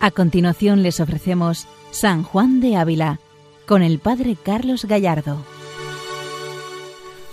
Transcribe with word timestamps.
A 0.00 0.12
continuación 0.12 0.84
les 0.84 1.00
ofrecemos 1.00 1.66
San 1.90 2.22
Juan 2.22 2.60
de 2.60 2.76
Ávila 2.76 3.18
con 3.66 3.82
el 3.82 3.98
Padre 3.98 4.36
Carlos 4.40 4.84
Gallardo. 4.84 5.44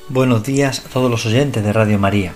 Buenos 0.10 0.44
días 0.44 0.84
a 0.84 0.90
todos 0.90 1.12
los 1.12 1.28
oyentes 1.28 1.64
de 1.64 1.72
Radio 1.72 2.00
María. 2.00 2.34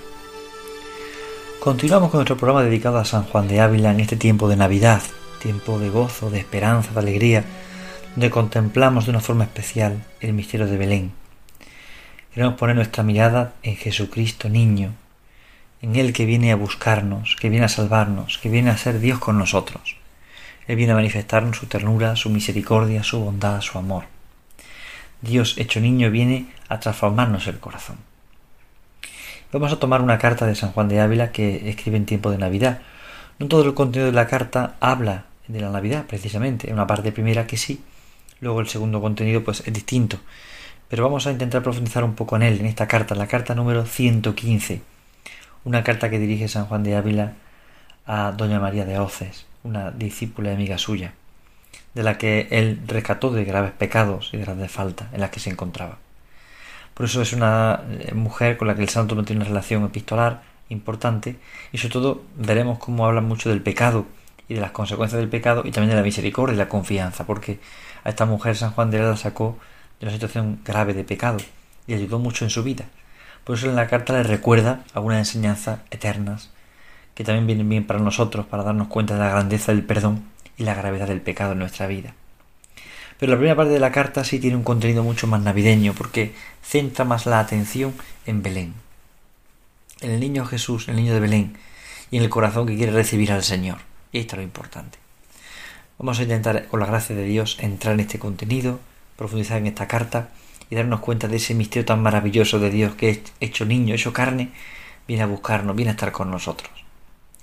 Continuamos 1.60 2.12
con 2.12 2.20
nuestro 2.20 2.38
programa 2.38 2.64
dedicado 2.64 3.00
a 3.00 3.06
San 3.06 3.24
Juan 3.24 3.48
de 3.48 3.60
Ávila 3.60 3.90
en 3.90 4.02
este 4.02 4.18
tiempo 4.18 4.48
de 4.48 4.56
Navidad, 4.56 5.02
tiempo 5.42 5.80
de 5.80 5.90
gozo, 5.90 6.30
de 6.30 6.38
esperanza, 6.38 6.94
de 6.94 7.00
alegría, 7.00 7.44
donde 8.12 8.30
contemplamos 8.30 9.06
de 9.06 9.12
una 9.12 9.22
forma 9.22 9.46
especial 9.46 10.06
el 10.22 10.34
misterio 10.34 10.68
de 10.68 10.78
Belén. 10.78 11.12
Queremos 12.36 12.54
poner 12.54 12.76
nuestra 12.76 13.02
mirada 13.02 13.56
en 13.64 13.76
Jesucristo 13.78 14.48
niño, 14.48 14.94
en 15.82 15.96
Él 15.96 16.14
que 16.14 16.26
viene 16.26 16.52
a 16.52 16.56
buscarnos, 16.56 17.36
que 17.36 17.50
viene 17.50 17.66
a 17.66 17.70
salvarnos, 17.70 18.38
que 18.38 18.50
viene 18.50 18.70
a 18.70 18.78
ser 18.78 19.00
Dios 19.00 19.18
con 19.18 19.40
nosotros. 19.40 19.99
Él 20.70 20.76
viene 20.76 20.92
a 20.92 20.96
manifestarnos 20.98 21.58
su 21.58 21.66
ternura, 21.66 22.16
su 22.16 22.30
misericordia, 22.30 23.02
su 23.02 23.20
bondad, 23.20 23.60
su 23.62 23.80
amor. 23.80 24.04
Dios 25.20 25.58
hecho 25.58 25.80
niño 25.80 26.12
viene 26.12 26.46
a 26.68 26.80
transformarnos 26.80 27.48
el 27.48 27.60
corazón. 27.60 27.98
Vamos 29.52 29.74
a 29.74 29.80
tomar 29.80 30.04
una 30.04 30.20
carta 30.20 30.46
de 30.46 30.54
San 30.54 30.72
Juan 30.72 30.88
de 30.88 31.00
Ávila 31.00 31.32
que 31.32 31.72
escribe 31.72 31.98
en 31.98 32.06
tiempo 32.06 32.30
de 32.30 32.38
Navidad. 32.38 32.82
No 33.40 33.48
todo 33.48 33.64
el 33.64 33.74
contenido 33.74 34.12
de 34.12 34.16
la 34.16 34.28
carta 34.28 34.76
habla 34.80 35.26
de 35.48 35.60
la 35.60 35.72
Navidad, 35.72 36.06
precisamente. 36.08 36.68
En 36.68 36.76
una 36.76 36.86
parte 36.86 37.12
primera 37.12 37.48
que 37.48 37.58
sí, 37.58 37.82
luego 38.40 38.60
el 38.60 38.68
segundo 38.68 39.02
contenido 39.02 39.44
pues 39.44 39.64
es 39.66 39.74
distinto. 39.74 40.20
Pero 40.88 41.02
vamos 41.02 41.26
a 41.26 41.32
intentar 41.32 41.64
profundizar 41.64 42.04
un 42.04 42.14
poco 42.14 42.36
en 42.36 42.44
él, 42.44 42.60
en 42.60 42.68
esta 42.68 42.88
carta, 42.88 43.16
la 43.16 43.26
carta 43.26 43.56
número 43.56 43.88
115. 43.88 44.84
Una 45.64 45.84
carta 45.84 46.12
que 46.12 46.20
dirige 46.20 46.48
San 46.48 46.68
Juan 46.68 46.84
de 46.84 46.96
Ávila 46.96 47.34
a 48.06 48.34
Doña 48.34 48.60
María 48.60 48.86
de 48.86 49.00
Oces 49.00 49.49
una 49.64 49.92
discípula 49.92 50.52
y 50.52 50.54
amiga 50.54 50.78
suya, 50.78 51.14
de 51.94 52.04
la 52.04 52.18
que 52.18 52.48
él 52.52 52.82
rescató 52.88 53.32
de 53.32 53.46
graves 53.46 53.72
pecados 53.72 54.30
y 54.34 54.38
de 54.38 54.44
grandes 54.44 54.72
faltas 54.72 55.14
en 55.14 55.22
las 55.22 55.30
que 55.30 55.40
se 55.40 55.50
encontraba. 55.50 55.98
Por 56.94 57.06
eso 57.06 57.22
es 57.22 57.34
una 57.34 57.82
eh, 57.90 58.14
mujer 58.14 58.58
con 58.58 58.68
la 58.68 58.76
que 58.76 58.82
el 58.82 58.90
santo 58.90 59.16
no 59.16 59.24
tiene 59.24 59.42
una 59.42 59.50
relación 59.50 59.86
epistolar 59.86 60.42
importante 60.70 61.38
y 61.72 61.78
sobre 61.78 61.94
todo 61.94 62.24
veremos 62.36 62.78
cómo 62.78 63.06
habla 63.06 63.22
mucho 63.22 63.50
del 63.50 63.62
pecado 63.62 64.06
y 64.48 64.56
de 64.56 64.62
las 64.62 64.72
consecuencias 64.72 65.20
del 65.20 65.30
pecado 65.30 65.64
y 65.66 65.72
también 65.72 65.92
de 65.92 65.96
la 65.96 66.04
misericordia 66.04 66.56
y 66.56 66.58
la 66.58 66.70
confianza, 66.70 67.26
porque 67.26 67.60
a 68.04 68.10
esta 68.10 68.26
mujer 68.26 68.56
San 68.56 68.72
Juan 68.72 68.92
de 68.92 69.00
la 69.00 69.16
sacó 69.16 69.58
de 70.00 70.08
una 70.08 70.14
situación 70.14 70.60
grave 70.66 70.94
de 70.94 71.04
pecado 71.04 71.38
y 71.88 71.94
ayudó 71.94 72.20
mucho 72.20 72.46
en 72.46 72.50
su 72.50 72.64
vida. 72.64 72.86
Por 73.44 73.58
eso 73.58 73.68
en 73.68 73.76
la 73.76 73.88
carta 73.88 74.14
le 74.14 74.24
recuerda 74.24 74.84
algunas 74.94 75.20
enseñanzas 75.20 75.80
eternas 75.92 76.50
que 77.20 77.26
también 77.26 77.48
vienen 77.48 77.68
bien 77.68 77.84
para 77.84 78.00
nosotros, 78.00 78.46
para 78.46 78.64
darnos 78.64 78.88
cuenta 78.88 79.16
de 79.16 79.20
la 79.20 79.30
grandeza 79.30 79.74
del 79.74 79.84
perdón 79.84 80.24
y 80.58 80.64
la 80.64 80.74
gravedad 80.74 81.10
del 81.10 81.20
pecado 81.20 81.52
en 81.52 81.60
nuestra 81.60 81.86
vida. 81.86 82.14
Pero 83.20 83.34
la 83.34 83.38
primera 83.38 83.58
parte 83.58 83.74
de 83.74 83.82
la 83.82 83.92
carta 83.92 84.24
sí 84.24 84.40
tiene 84.40 84.56
un 84.56 84.64
contenido 84.64 85.04
mucho 85.04 85.28
más 85.28 85.42
navideño, 85.42 85.94
porque 85.94 86.34
centra 86.64 87.04
más 87.04 87.26
la 87.26 87.42
atención 87.42 87.94
en 88.26 88.42
Belén, 88.42 88.74
en 90.00 90.12
el 90.12 90.22
niño 90.22 90.46
Jesús, 90.46 90.88
el 90.88 90.96
niño 90.96 91.14
de 91.14 91.20
Belén, 91.20 91.58
y 92.10 92.16
en 92.16 92.24
el 92.24 92.30
corazón 92.30 92.66
que 92.66 92.78
quiere 92.78 92.94
recibir 92.94 93.34
al 93.34 93.44
Señor. 93.44 93.80
Y 94.14 94.20
esto 94.20 94.36
es 94.36 94.38
lo 94.38 94.44
importante. 94.44 94.98
Vamos 95.98 96.20
a 96.20 96.24
intentar, 96.24 96.68
con 96.68 96.80
la 96.80 96.86
gracia 96.86 97.18
de 97.18 97.26
Dios, 97.26 97.58
entrar 97.60 97.96
en 97.96 98.00
este 98.00 98.18
contenido, 98.18 98.80
profundizar 99.18 99.58
en 99.58 99.68
esta 99.68 99.90
carta 99.90 100.30
y 100.70 100.76
darnos 100.76 101.02
cuenta 101.02 101.28
de 101.28 101.36
ese 101.36 101.54
misterio 101.54 101.84
tan 101.84 102.02
maravilloso 102.02 102.60
de 102.60 102.70
Dios 102.70 102.96
que 102.96 103.10
es 103.10 103.20
hecho 103.42 103.66
niño, 103.66 103.94
hecho 103.94 104.14
carne, 104.14 104.52
viene 105.06 105.24
a 105.24 105.28
buscarnos, 105.28 105.76
viene 105.76 105.90
a 105.90 105.96
estar 105.96 106.14
con 106.14 106.32
nosotros. 106.32 106.72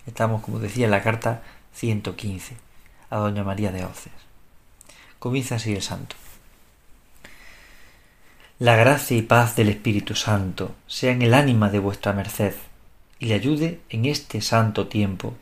Estamos, 0.06 0.42
como 0.42 0.60
decía 0.60 0.84
en 0.84 0.92
la 0.92 1.02
carta 1.02 1.42
115, 1.74 2.56
a 3.10 3.16
Doña 3.16 3.42
María 3.42 3.72
de 3.72 3.84
Oces. 3.84 4.12
Comienza 5.18 5.56
así 5.56 5.74
el 5.74 5.82
santo. 5.82 6.14
La 8.60 8.76
gracia 8.76 9.16
y 9.16 9.22
paz 9.22 9.56
del 9.56 9.68
Espíritu 9.68 10.14
Santo 10.14 10.74
sea 10.86 11.10
en 11.10 11.22
el 11.22 11.34
ánima 11.34 11.70
de 11.70 11.80
vuestra 11.80 12.12
merced 12.12 12.54
y 13.18 13.26
le 13.26 13.34
ayude 13.34 13.80
en 13.90 14.04
este 14.04 14.40
santo 14.40 14.86
tiempo 14.86 15.34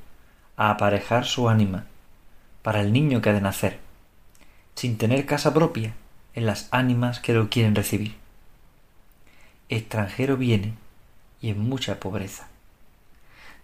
a 0.57 0.71
aparejar 0.71 1.27
su 1.27 1.49
ánima 1.49 1.85
para 2.63 2.81
el 2.81 2.93
niño 2.93 3.21
que 3.21 3.31
ha 3.31 3.35
de 3.35 3.41
nacer, 3.41 3.79
sin 4.75 4.97
tener 4.97 5.27
casa 5.27 5.53
propia 5.53 5.95
en 6.35 6.47
las 6.47 6.69
ánimas 6.71 7.21
que 7.21 7.35
lo 7.35 7.51
quieren 7.51 7.75
recibir. 7.75 8.17
Extranjero 9.69 10.37
viene 10.37 10.75
y 11.41 11.51
en 11.51 11.61
mucha 11.61 12.01
pobreza 12.01 12.49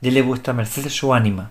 Dele 0.01 0.23
vuestra 0.23 0.55
merced 0.55 0.89
su 0.89 1.13
ánima, 1.13 1.51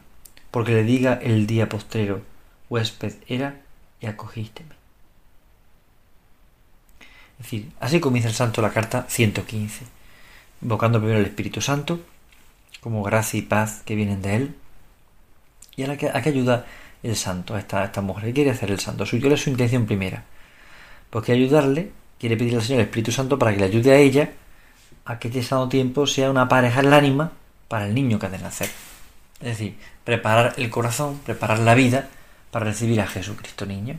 porque 0.52 0.74
le 0.74 0.84
diga 0.84 1.20
el 1.22 1.46
día 1.46 1.70
postrero, 1.70 2.22
huésped 2.70 3.14
era 3.28 3.62
y 4.02 4.08
acogísteme. 4.08 4.76
Es 7.40 7.46
decir, 7.46 7.72
así 7.80 8.00
comienza 8.00 8.30
el 8.30 8.36
santo 8.36 8.62
la 8.62 8.72
carta 8.72 9.06
115, 9.08 9.86
invocando 10.62 11.00
primero 11.00 11.20
al 11.20 11.26
Espíritu 11.26 11.62
Santo, 11.62 12.02
como 12.82 13.04
gracia 13.04 13.38
y 13.38 13.44
paz 13.44 13.82
que 13.86 13.96
vienen 13.96 14.22
de 14.22 14.36
él, 14.36 14.56
y 15.76 15.84
a, 15.84 15.88
la 15.88 15.98
que, 15.98 16.10
a 16.10 16.22
qué 16.22 16.30
ayuda 16.30 16.66
el 17.04 17.16
santo, 17.16 17.56
a 17.56 17.60
esta, 17.60 17.86
esta 17.86 18.02
mujer. 18.02 18.26
¿Qué 18.26 18.34
quiere 18.34 18.52
hacer 18.52 18.72
el 18.72 18.80
santo? 18.80 19.06
Su, 19.06 19.16
es 19.16 19.42
su 19.42 19.50
intención 19.50 19.86
primera? 19.86 20.26
Porque 21.10 21.32
ayudarle, 21.32 21.92
quiere 22.20 22.36
pedirle 22.36 22.58
al 22.58 22.64
Señor 22.64 22.82
el 22.82 22.88
Espíritu 22.88 23.12
Santo 23.12 23.40
para 23.40 23.54
que 23.54 23.60
le 23.60 23.66
ayude 23.66 23.92
a 23.92 23.98
ella 23.98 24.32
a 25.06 25.18
que 25.18 25.30
este 25.30 25.42
santo 25.42 25.70
tiempo 25.70 26.06
sea 26.06 26.30
una 26.30 26.50
pareja 26.50 26.82
el 26.82 26.94
ánima 26.94 27.32
para 27.70 27.86
el 27.86 27.96
niño 27.96 28.20
que 28.20 28.26
ha 28.26 28.30
de 28.30 28.40
nacer. 28.40 28.70
Es 29.40 29.48
decir, 29.48 29.78
preparar 30.04 30.56
el 30.58 30.70
corazón, 30.70 31.20
preparar 31.20 31.60
la 31.60 31.76
vida 31.76 32.10
para 32.52 32.66
recibir 32.66 33.00
a 33.00 33.08
Jesucristo 33.08 33.66
niño. 33.66 33.98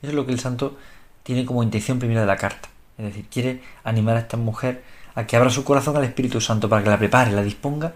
Eso 0.00 0.10
es 0.10 0.14
lo 0.14 0.26
que 0.26 0.32
el 0.32 0.38
santo 0.38 0.78
tiene 1.24 1.44
como 1.44 1.64
intención 1.64 1.98
primera 1.98 2.20
de 2.20 2.26
la 2.28 2.36
carta. 2.36 2.68
Es 2.96 3.06
decir, 3.06 3.26
quiere 3.28 3.62
animar 3.82 4.16
a 4.16 4.20
esta 4.20 4.36
mujer 4.36 4.84
a 5.14 5.26
que 5.26 5.36
abra 5.36 5.50
su 5.50 5.64
corazón 5.64 5.96
al 5.96 6.04
Espíritu 6.04 6.40
Santo 6.40 6.68
para 6.68 6.84
que 6.84 6.90
la 6.90 6.98
prepare, 6.98 7.32
la 7.32 7.42
disponga 7.42 7.92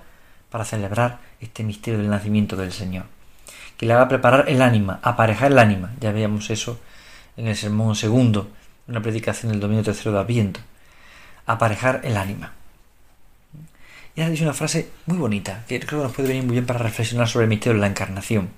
para 0.50 0.64
celebrar 0.64 1.20
este 1.40 1.62
misterio 1.62 2.00
del 2.00 2.10
nacimiento 2.10 2.56
del 2.56 2.72
Señor. 2.72 3.04
Que 3.76 3.86
le 3.86 3.92
haga 3.92 4.08
preparar 4.08 4.48
el 4.48 4.62
ánima, 4.62 5.00
aparejar 5.02 5.52
el 5.52 5.58
ánima. 5.58 5.92
Ya 6.00 6.12
veíamos 6.12 6.50
eso 6.50 6.80
en 7.36 7.46
el 7.48 7.56
sermón 7.56 7.94
segundo, 7.96 8.50
una 8.88 9.02
predicación 9.02 9.52
del 9.52 9.60
domingo 9.60 9.82
tercero 9.82 10.12
de 10.12 10.20
Adviento. 10.20 10.60
Aparejar 11.46 12.00
el 12.04 12.16
ánima. 12.16 12.52
Y 14.16 14.20
ha 14.20 14.30
dicho 14.30 14.44
una 14.44 14.54
frase 14.54 14.90
muy 15.06 15.18
bonita, 15.18 15.64
que 15.66 15.80
creo 15.80 16.00
que 16.00 16.06
nos 16.06 16.14
puede 16.14 16.28
venir 16.28 16.44
muy 16.44 16.52
bien 16.52 16.66
para 16.66 16.78
reflexionar 16.78 17.28
sobre 17.28 17.44
el 17.44 17.50
misterio 17.50 17.74
de 17.74 17.80
la 17.80 17.88
encarnación. 17.88 18.50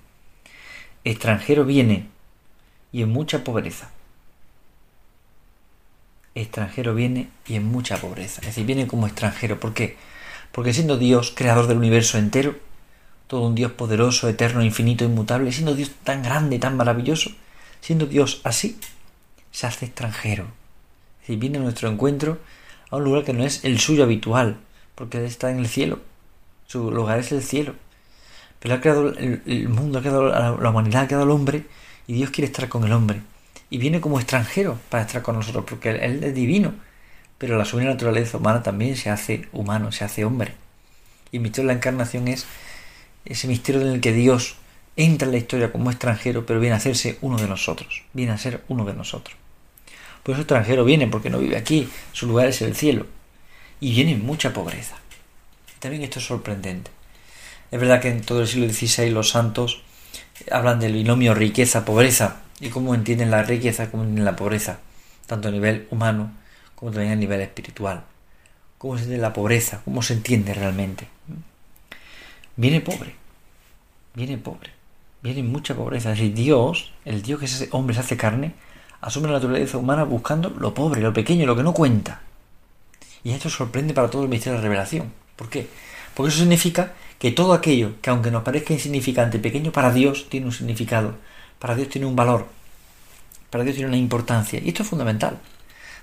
Extranjero 1.04 1.64
viene 1.64 2.08
y 2.92 3.02
en 3.02 3.08
mucha 3.08 3.42
pobreza. 3.42 3.90
Extranjero 6.34 6.94
viene 6.94 7.28
y 7.46 7.54
en 7.54 7.64
mucha 7.64 7.96
pobreza. 7.96 8.42
Es 8.42 8.48
decir, 8.48 8.66
viene 8.66 8.86
como 8.86 9.06
extranjero. 9.06 9.58
¿Por 9.58 9.72
qué? 9.72 9.96
Porque 10.52 10.74
siendo 10.74 10.98
Dios, 10.98 11.32
creador 11.34 11.66
del 11.66 11.78
universo 11.78 12.18
entero, 12.18 12.56
todo 13.26 13.46
un 13.46 13.54
Dios 13.54 13.72
poderoso, 13.72 14.28
eterno, 14.28 14.62
infinito, 14.62 15.04
inmutable, 15.04 15.52
siendo 15.52 15.74
Dios 15.74 15.90
tan 16.04 16.22
grande, 16.22 16.58
tan 16.58 16.76
maravilloso, 16.76 17.30
siendo 17.80 18.06
Dios 18.06 18.42
así, 18.44 18.78
se 19.50 19.66
hace 19.66 19.86
extranjero. 19.86 20.44
Es 21.22 21.28
decir, 21.28 21.38
viene 21.38 21.58
a 21.58 21.62
nuestro 21.62 21.88
encuentro 21.88 22.38
a 22.90 22.96
un 22.96 23.04
lugar 23.04 23.24
que 23.24 23.32
no 23.32 23.44
es 23.44 23.64
el 23.64 23.80
suyo 23.80 24.04
habitual, 24.04 24.58
porque 24.96 25.24
está 25.24 25.52
en 25.52 25.58
el 25.58 25.68
cielo. 25.68 26.00
Su 26.66 26.90
lugar 26.90 27.20
es 27.20 27.30
el 27.30 27.42
cielo. 27.42 27.74
Pero 28.58 28.74
ha 28.74 28.80
creado 28.80 29.10
el, 29.16 29.68
mundo, 29.68 29.98
ha 29.98 30.02
creado 30.02 30.28
la, 30.28 30.70
humanidad, 30.70 31.04
ha 31.04 31.06
creado 31.06 31.22
al 31.22 31.30
hombre 31.30 31.66
y 32.08 32.14
Dios 32.14 32.30
quiere 32.30 32.46
estar 32.46 32.68
con 32.68 32.82
el 32.82 32.92
hombre. 32.92 33.20
Y 33.70 33.78
viene 33.78 34.00
como 34.00 34.18
extranjero 34.18 34.78
para 34.88 35.04
estar 35.04 35.22
con 35.22 35.36
nosotros, 35.36 35.64
porque 35.68 35.90
Él 35.90 36.24
es 36.24 36.34
divino. 36.34 36.74
Pero 37.38 37.58
la 37.58 37.64
suya 37.64 37.84
naturaleza 37.84 38.38
humana 38.38 38.62
también 38.62 38.96
se 38.96 39.10
hace 39.10 39.48
humano, 39.52 39.92
se 39.92 40.04
hace 40.04 40.24
hombre. 40.24 40.54
Y 41.30 41.36
el 41.36 41.42
misterio 41.42 41.68
de 41.68 41.74
la 41.74 41.78
encarnación 41.78 42.26
es 42.28 42.46
ese 43.26 43.46
misterio 43.46 43.82
en 43.82 43.88
el 43.88 44.00
que 44.00 44.12
Dios 44.12 44.56
entra 44.96 45.26
en 45.26 45.32
la 45.32 45.38
historia 45.38 45.70
como 45.70 45.90
extranjero, 45.90 46.46
pero 46.46 46.58
viene 46.58 46.74
a 46.74 46.78
hacerse 46.78 47.18
uno 47.20 47.36
de 47.36 47.46
nosotros, 47.46 48.02
viene 48.14 48.32
a 48.32 48.38
ser 48.38 48.64
uno 48.68 48.86
de 48.86 48.94
nosotros. 48.94 49.36
Por 50.22 50.32
eso 50.32 50.42
extranjero 50.42 50.84
viene, 50.84 51.06
porque 51.06 51.28
no 51.28 51.38
vive 51.38 51.58
aquí, 51.58 51.88
su 52.12 52.26
lugar 52.26 52.48
es 52.48 52.62
el 52.62 52.74
cielo 52.74 53.06
y 53.80 53.92
viene 53.92 54.16
mucha 54.16 54.52
pobreza. 54.52 54.96
También 55.80 56.02
esto 56.02 56.18
es 56.18 56.26
sorprendente. 56.26 56.90
Es 57.70 57.80
verdad 57.80 58.00
que 58.00 58.08
en 58.08 58.22
todo 58.22 58.40
el 58.40 58.48
siglo 58.48 58.72
XVI 58.72 59.10
los 59.10 59.30
santos 59.30 59.82
hablan 60.50 60.80
del 60.80 60.92
binomio 60.92 61.34
riqueza-pobreza 61.34 62.42
y 62.60 62.68
cómo 62.68 62.94
entienden 62.94 63.30
la 63.30 63.42
riqueza, 63.42 63.90
cómo 63.90 64.02
entienden 64.02 64.24
la 64.24 64.36
pobreza, 64.36 64.78
tanto 65.26 65.48
a 65.48 65.50
nivel 65.50 65.86
humano 65.90 66.32
como 66.74 66.92
también 66.92 67.12
a 67.12 67.16
nivel 67.16 67.40
espiritual. 67.40 68.04
Cómo 68.78 68.96
se 68.96 69.04
entiende 69.04 69.22
la 69.22 69.32
pobreza, 69.32 69.80
cómo 69.84 70.02
se 70.02 70.14
entiende 70.14 70.54
realmente. 70.54 71.08
Viene 72.56 72.80
pobre, 72.80 73.14
viene 74.14 74.38
pobre, 74.38 74.70
viene 75.22 75.42
mucha 75.42 75.74
pobreza. 75.74 76.12
Es 76.12 76.18
decir, 76.18 76.34
Dios, 76.34 76.92
el 77.04 77.22
Dios 77.22 77.40
que 77.40 77.46
ese 77.46 77.68
hombre 77.72 77.94
se 77.94 78.00
hace 78.00 78.16
carne, 78.16 78.54
asume 79.00 79.28
la 79.28 79.34
naturaleza 79.34 79.78
humana 79.78 80.04
buscando 80.04 80.50
lo 80.50 80.72
pobre, 80.72 81.00
lo 81.00 81.12
pequeño, 81.12 81.46
lo 81.46 81.56
que 81.56 81.62
no 81.62 81.74
cuenta. 81.74 82.22
Y 83.26 83.32
esto 83.32 83.50
sorprende 83.50 83.92
para 83.92 84.08
todo 84.08 84.22
el 84.22 84.28
misterio 84.28 84.52
de 84.52 84.58
la 84.58 84.68
revelación. 84.68 85.12
¿Por 85.34 85.50
qué? 85.50 85.66
Porque 86.14 86.30
eso 86.30 86.38
significa 86.38 86.92
que 87.18 87.32
todo 87.32 87.54
aquello 87.54 88.00
que 88.00 88.10
aunque 88.10 88.30
nos 88.30 88.44
parezca 88.44 88.72
insignificante, 88.72 89.40
pequeño, 89.40 89.72
para 89.72 89.92
Dios 89.92 90.28
tiene 90.28 90.46
un 90.46 90.52
significado, 90.52 91.16
para 91.58 91.74
Dios 91.74 91.88
tiene 91.88 92.06
un 92.06 92.14
valor, 92.14 92.46
para 93.50 93.64
Dios 93.64 93.74
tiene 93.74 93.88
una 93.88 93.96
importancia. 93.96 94.60
Y 94.62 94.68
esto 94.68 94.84
es 94.84 94.88
fundamental. 94.88 95.40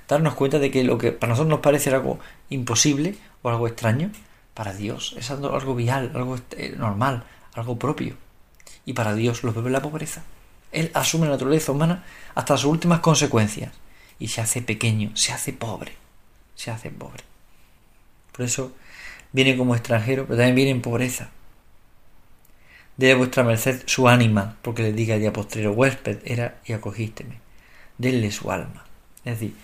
Darnos 0.09 0.33
cuenta 0.33 0.59
de 0.59 0.69
que 0.69 0.83
lo 0.83 0.97
que 0.97 1.13
para 1.13 1.29
nosotros 1.29 1.49
nos 1.49 1.61
parece 1.61 1.91
algo 1.91 2.19
imposible 2.49 3.15
o 3.41 3.47
algo 3.49 3.69
extraño, 3.69 4.11
para 4.53 4.73
Dios 4.73 5.15
es 5.17 5.31
algo 5.31 5.75
vial, 5.75 6.11
algo 6.15 6.37
eh, 6.57 6.75
normal, 6.77 7.23
algo 7.53 7.79
propio. 7.79 8.17
Y 8.85 8.91
para 8.91 9.15
Dios 9.15 9.43
lo 9.45 9.53
bebe 9.53 9.69
la 9.69 9.81
pobreza. 9.81 10.23
Él 10.73 10.91
asume 10.93 11.27
la 11.27 11.33
naturaleza 11.33 11.71
humana 11.71 12.03
hasta 12.35 12.57
sus 12.57 12.69
últimas 12.69 12.99
consecuencias 12.99 13.71
y 14.19 14.27
se 14.27 14.41
hace 14.41 14.61
pequeño, 14.61 15.11
se 15.15 15.31
hace 15.31 15.53
pobre, 15.53 16.02
se 16.55 16.71
hace 16.71 16.89
pobre. 16.89 17.23
Por 18.31 18.45
eso 18.45 18.73
viene 19.31 19.57
como 19.57 19.75
extranjero, 19.75 20.25
pero 20.25 20.37
también 20.37 20.55
viene 20.55 20.71
en 20.71 20.81
pobreza. 20.81 21.29
Dele 22.97 23.15
vuestra 23.15 23.43
merced 23.43 23.83
su 23.85 24.07
ánima, 24.07 24.57
porque 24.61 24.83
le 24.83 24.93
diga 24.93 25.15
el 25.15 25.21
día 25.21 25.33
postrero, 25.33 25.71
huésped 25.73 26.19
era 26.25 26.59
y 26.65 26.73
acogísteme. 26.73 27.39
Denle 27.97 28.31
su 28.31 28.51
alma. 28.51 28.85
Es 29.25 29.39
decir, 29.39 29.55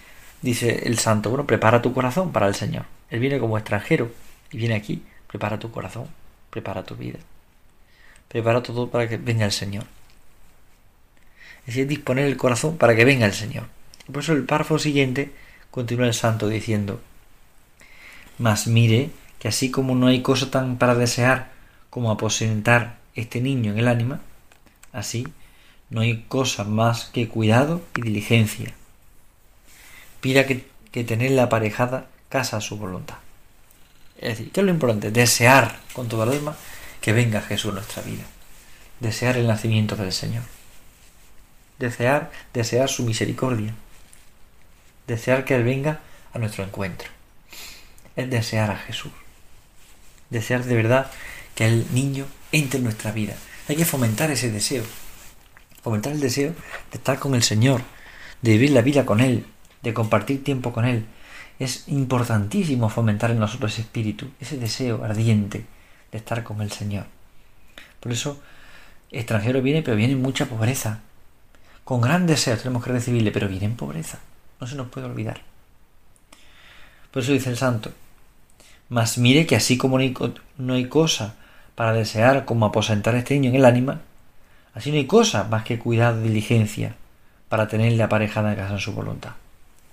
dice 0.41 0.83
el 0.85 0.97
santo, 0.97 1.29
bueno, 1.29 1.45
prepara 1.45 1.81
tu 1.81 1.93
corazón 1.93 2.31
para 2.31 2.47
el 2.47 2.55
Señor. 2.55 2.85
Él 3.09 3.19
viene 3.19 3.39
como 3.39 3.57
extranjero 3.57 4.11
y 4.51 4.57
viene 4.57 4.75
aquí, 4.75 5.03
prepara 5.27 5.59
tu 5.59 5.71
corazón, 5.71 6.07
prepara 6.49 6.83
tu 6.83 6.95
vida. 6.95 7.19
Prepara 8.27 8.61
todo 8.61 8.89
para 8.89 9.07
que 9.07 9.17
venga 9.17 9.45
el 9.45 9.51
Señor. 9.51 9.85
Es 11.61 11.75
decir, 11.75 11.87
disponer 11.87 12.25
el 12.25 12.37
corazón 12.37 12.77
para 12.77 12.95
que 12.95 13.05
venga 13.05 13.25
el 13.25 13.33
Señor. 13.33 13.67
Por 14.11 14.23
eso 14.23 14.33
el 14.33 14.43
párrafo 14.43 14.79
siguiente 14.79 15.31
continúa 15.71 16.07
el 16.07 16.13
santo 16.13 16.47
diciendo, 16.47 17.01
mas 18.37 18.67
mire 18.67 19.11
que 19.39 19.47
así 19.47 19.71
como 19.71 19.95
no 19.95 20.07
hay 20.07 20.21
cosa 20.21 20.51
tan 20.51 20.77
para 20.77 20.95
desear 20.95 21.51
como 21.89 22.11
aposentar 22.11 22.97
este 23.15 23.41
niño 23.41 23.71
en 23.71 23.79
el 23.79 23.87
ánima, 23.87 24.21
así 24.91 25.27
no 25.89 26.01
hay 26.01 26.23
cosa 26.27 26.63
más 26.63 27.05
que 27.05 27.27
cuidado 27.27 27.81
y 27.95 28.01
diligencia. 28.01 28.73
Pida 30.21 30.45
que, 30.45 30.67
que 30.91 31.03
tener 31.03 31.31
la 31.31 31.43
aparejada 31.43 32.07
casa 32.29 32.57
a 32.57 32.61
su 32.61 32.77
voluntad. 32.77 33.17
Es 34.17 34.37
decir, 34.37 34.51
¿qué 34.51 34.59
es 34.59 34.65
lo 34.65 34.71
importante? 34.71 35.11
Desear 35.11 35.79
con 35.93 36.07
toda 36.07 36.25
el 36.25 36.37
alma 36.37 36.55
que 37.01 37.13
venga 37.13 37.41
Jesús 37.41 37.71
a 37.71 37.75
nuestra 37.75 38.03
vida. 38.03 38.23
Desear 38.99 39.37
el 39.37 39.47
nacimiento 39.47 39.95
del 39.95 40.11
Señor. 40.11 40.43
Desear, 41.79 42.31
desear 42.53 42.89
su 42.89 43.03
misericordia. 43.03 43.73
Desear 45.09 45.43
que 45.43 45.55
Él 45.55 45.63
venga 45.63 46.01
a 46.35 46.37
nuestro 46.37 46.63
encuentro. 46.63 47.09
Es 48.15 48.29
desear 48.29 48.69
a 48.69 48.77
Jesús. 48.77 49.11
Desear 50.29 50.63
de 50.63 50.75
verdad 50.75 51.09
que 51.55 51.65
el 51.65 51.91
niño 51.95 52.27
entre 52.51 52.77
en 52.77 52.83
nuestra 52.83 53.11
vida. 53.11 53.33
Hay 53.67 53.75
que 53.75 53.85
fomentar 53.85 54.29
ese 54.29 54.51
deseo. 54.51 54.83
Fomentar 55.81 56.13
el 56.13 56.19
deseo 56.19 56.51
de 56.91 56.97
estar 56.99 57.17
con 57.17 57.33
el 57.33 57.41
Señor, 57.41 57.81
de 58.43 58.51
vivir 58.51 58.69
la 58.69 58.83
vida 58.83 59.07
con 59.07 59.19
Él, 59.19 59.47
de 59.81 59.95
compartir 59.95 60.43
tiempo 60.43 60.73
con 60.73 60.85
Él. 60.85 61.07
Es 61.57 61.85
importantísimo 61.87 62.87
fomentar 62.89 63.31
en 63.31 63.39
nosotros 63.39 63.73
ese 63.73 63.81
espíritu, 63.81 64.29
ese 64.39 64.57
deseo 64.57 65.03
ardiente 65.03 65.65
de 66.11 66.17
estar 66.19 66.43
con 66.43 66.61
el 66.61 66.71
Señor. 66.71 67.07
Por 67.99 68.11
eso, 68.11 68.39
extranjero 69.09 69.63
viene, 69.63 69.81
pero 69.81 69.97
viene 69.97 70.13
en 70.13 70.21
mucha 70.21 70.45
pobreza. 70.45 70.99
Con 71.83 71.99
gran 71.99 72.27
deseo 72.27 72.55
tenemos 72.57 72.83
que 72.83 72.91
recibirle, 72.91 73.31
pero 73.31 73.47
viene 73.47 73.65
en 73.65 73.75
pobreza. 73.75 74.19
No 74.59 74.67
se 74.67 74.75
nos 74.75 74.89
puede 74.89 75.07
olvidar. 75.07 75.41
Por 77.11 77.23
eso 77.23 77.31
dice 77.31 77.49
el 77.49 77.57
santo, 77.57 77.91
mas 78.89 79.17
mire 79.17 79.45
que 79.45 79.55
así 79.55 79.77
como 79.77 79.97
no 79.99 80.73
hay 80.73 80.85
cosa 80.87 81.35
para 81.75 81.93
desear 81.93 82.45
como 82.45 82.65
aposentar 82.65 83.15
este 83.15 83.35
niño 83.35 83.49
en 83.49 83.55
el 83.55 83.65
ánima, 83.65 84.01
así 84.73 84.91
no 84.91 84.97
hay 84.97 85.05
cosa 85.05 85.45
más 85.45 85.63
que 85.63 85.79
cuidado 85.79 86.19
y 86.19 86.27
diligencia 86.27 86.95
para 87.47 87.67
tenerle 87.67 88.03
aparejada 88.03 88.51
en 88.51 88.57
casa 88.57 88.73
en 88.73 88.79
su 88.79 88.93
voluntad. 88.93 89.31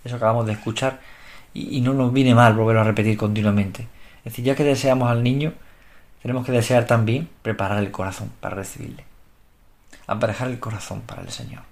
Eso 0.05 0.17
acabamos 0.17 0.47
de 0.47 0.53
escuchar 0.53 1.01
y, 1.55 1.79
y 1.79 1.81
no 1.81 1.95
nos 1.95 2.13
viene 2.13 2.35
mal 2.35 2.55
volverlo 2.55 2.83
a 2.83 2.85
repetir 2.85 3.17
continuamente. 3.17 3.89
Es 4.19 4.33
decir, 4.33 4.45
ya 4.45 4.55
que 4.55 4.65
deseamos 4.65 5.11
al 5.11 5.23
niño, 5.23 5.55
tenemos 6.21 6.45
que 6.45 6.53
desear 6.53 6.87
también 6.87 7.29
preparar 7.43 7.79
el 7.79 7.91
corazón 7.91 8.33
para 8.41 8.57
recibirle. 8.57 9.05
Aparejar 10.07 10.49
el 10.49 10.59
corazón 10.59 11.01
para 11.03 11.23
el 11.23 11.31
Señor. 11.31 11.63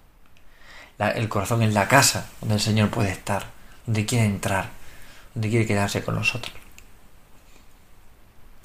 El 0.99 1.29
corazón 1.29 1.62
en 1.62 1.75
la 1.75 1.88
casa 1.88 2.31
donde 2.41 2.56
el 2.56 2.61
Señor 2.61 2.91
puede 2.91 3.11
estar, 3.11 3.46
donde 3.87 4.06
quiere 4.06 4.26
entrar, 4.26 4.70
donde 5.35 5.49
quiere 5.49 5.67
quedarse 5.67 6.02
con 6.05 6.14
nosotros. 6.14 6.55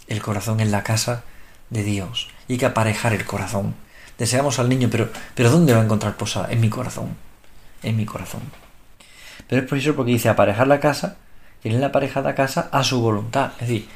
El 0.07 0.21
corazón 0.21 0.59
en 0.59 0.71
la 0.71 0.83
casa 0.83 1.23
de 1.69 1.83
Dios. 1.83 2.29
Y 2.47 2.53
hay 2.53 2.59
que 2.59 2.65
aparejar 2.65 3.13
el 3.13 3.25
corazón. 3.25 3.75
Deseamos 4.17 4.59
al 4.59 4.69
niño, 4.69 4.89
pero, 4.91 5.09
pero 5.35 5.51
¿dónde 5.51 5.73
va 5.73 5.81
a 5.81 5.83
encontrar 5.83 6.17
posada? 6.17 6.51
En 6.51 6.59
mi 6.59 6.69
corazón. 6.69 7.15
En 7.83 7.95
mi 7.95 8.05
corazón. 8.05 8.41
Pero 9.47 9.61
es 9.61 9.67
por 9.67 9.77
eso 9.77 9.95
porque 9.95 10.11
dice 10.11 10.29
aparejar 10.29 10.67
la 10.67 10.79
casa, 10.79 11.17
tener 11.61 11.79
la 11.79 11.87
aparejada 11.87 12.35
casa 12.35 12.69
a 12.71 12.83
su 12.83 13.01
voluntad. 13.01 13.51
Es 13.53 13.67
decir, 13.67 13.87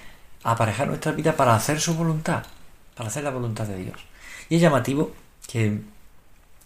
aparejar 0.44 0.88
nuestra 0.88 1.12
vida 1.12 1.34
para 1.36 1.56
hacer 1.56 1.80
su 1.80 1.96
voluntad, 1.96 2.44
para 2.96 3.10
hacer 3.10 3.24
la 3.24 3.32
voluntad 3.32 3.66
de 3.66 3.78
Dios. 3.78 4.00
Y 4.50 4.56
es 4.56 4.62
llamativo 4.62 5.14
que 5.48 5.82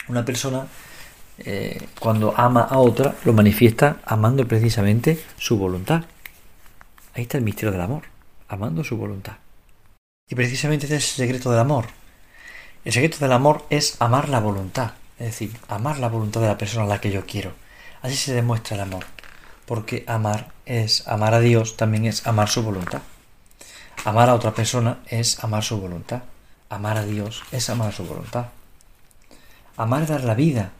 una 0.08 0.24
persona 0.24 0.68
eh, 1.40 1.88
cuando 2.00 2.34
ama 2.36 2.62
a 2.62 2.78
otra 2.78 3.16
lo 3.26 3.34
manifiesta 3.34 3.98
amando 4.06 4.48
precisamente 4.48 5.24
su 5.38 5.58
voluntad. 5.58 6.04
Ahí 7.14 7.24
está 7.24 7.38
el 7.38 7.44
misterio 7.44 7.72
del 7.72 7.82
amor, 7.82 8.04
amando 8.48 8.84
su 8.84 8.98
voluntad. 8.98 9.34
Y 10.30 10.36
precisamente 10.36 10.86
este 10.86 10.98
es 10.98 11.20
el 11.20 11.28
secreto 11.28 11.52
del 11.52 11.60
amor. 11.60 11.86
El 12.84 12.94
secreto 12.94 13.18
del 13.20 13.32
amor 13.32 13.66
es 13.70 13.96
amar 14.00 14.30
la 14.30 14.40
voluntad, 14.40 14.92
es 15.20 15.28
decir, 15.28 15.52
amar 15.68 16.00
la 16.00 16.10
voluntad 16.10 16.42
de 16.42 16.48
la 16.48 16.58
persona 16.58 16.86
a 16.86 16.88
la 16.88 17.02
que 17.02 17.12
yo 17.12 17.26
quiero. 17.26 17.54
Así 18.02 18.16
se 18.16 18.34
demuestra 18.34 18.76
el 18.76 18.82
amor, 18.82 19.06
porque 19.66 20.04
amar 20.08 20.52
es 20.66 21.08
amar 21.08 21.34
a 21.34 21.40
Dios, 21.40 21.78
también 21.78 22.06
es 22.06 22.28
amar 22.28 22.50
su 22.50 22.64
voluntad. 22.64 23.02
Amar 24.06 24.30
a 24.30 24.36
otra 24.36 24.54
persona 24.54 25.00
es 25.08 25.44
amar 25.44 25.64
su 25.64 25.80
voluntad. 25.80 26.24
Amar 26.70 26.98
a 26.98 27.06
Dios 27.06 27.44
es 27.52 27.70
amar 27.70 27.94
su 27.94 28.06
voluntad. 28.06 28.48
Amar 29.76 30.04
es 30.04 30.10
dar 30.10 30.24
la 30.24 30.36
vida. 30.36 30.72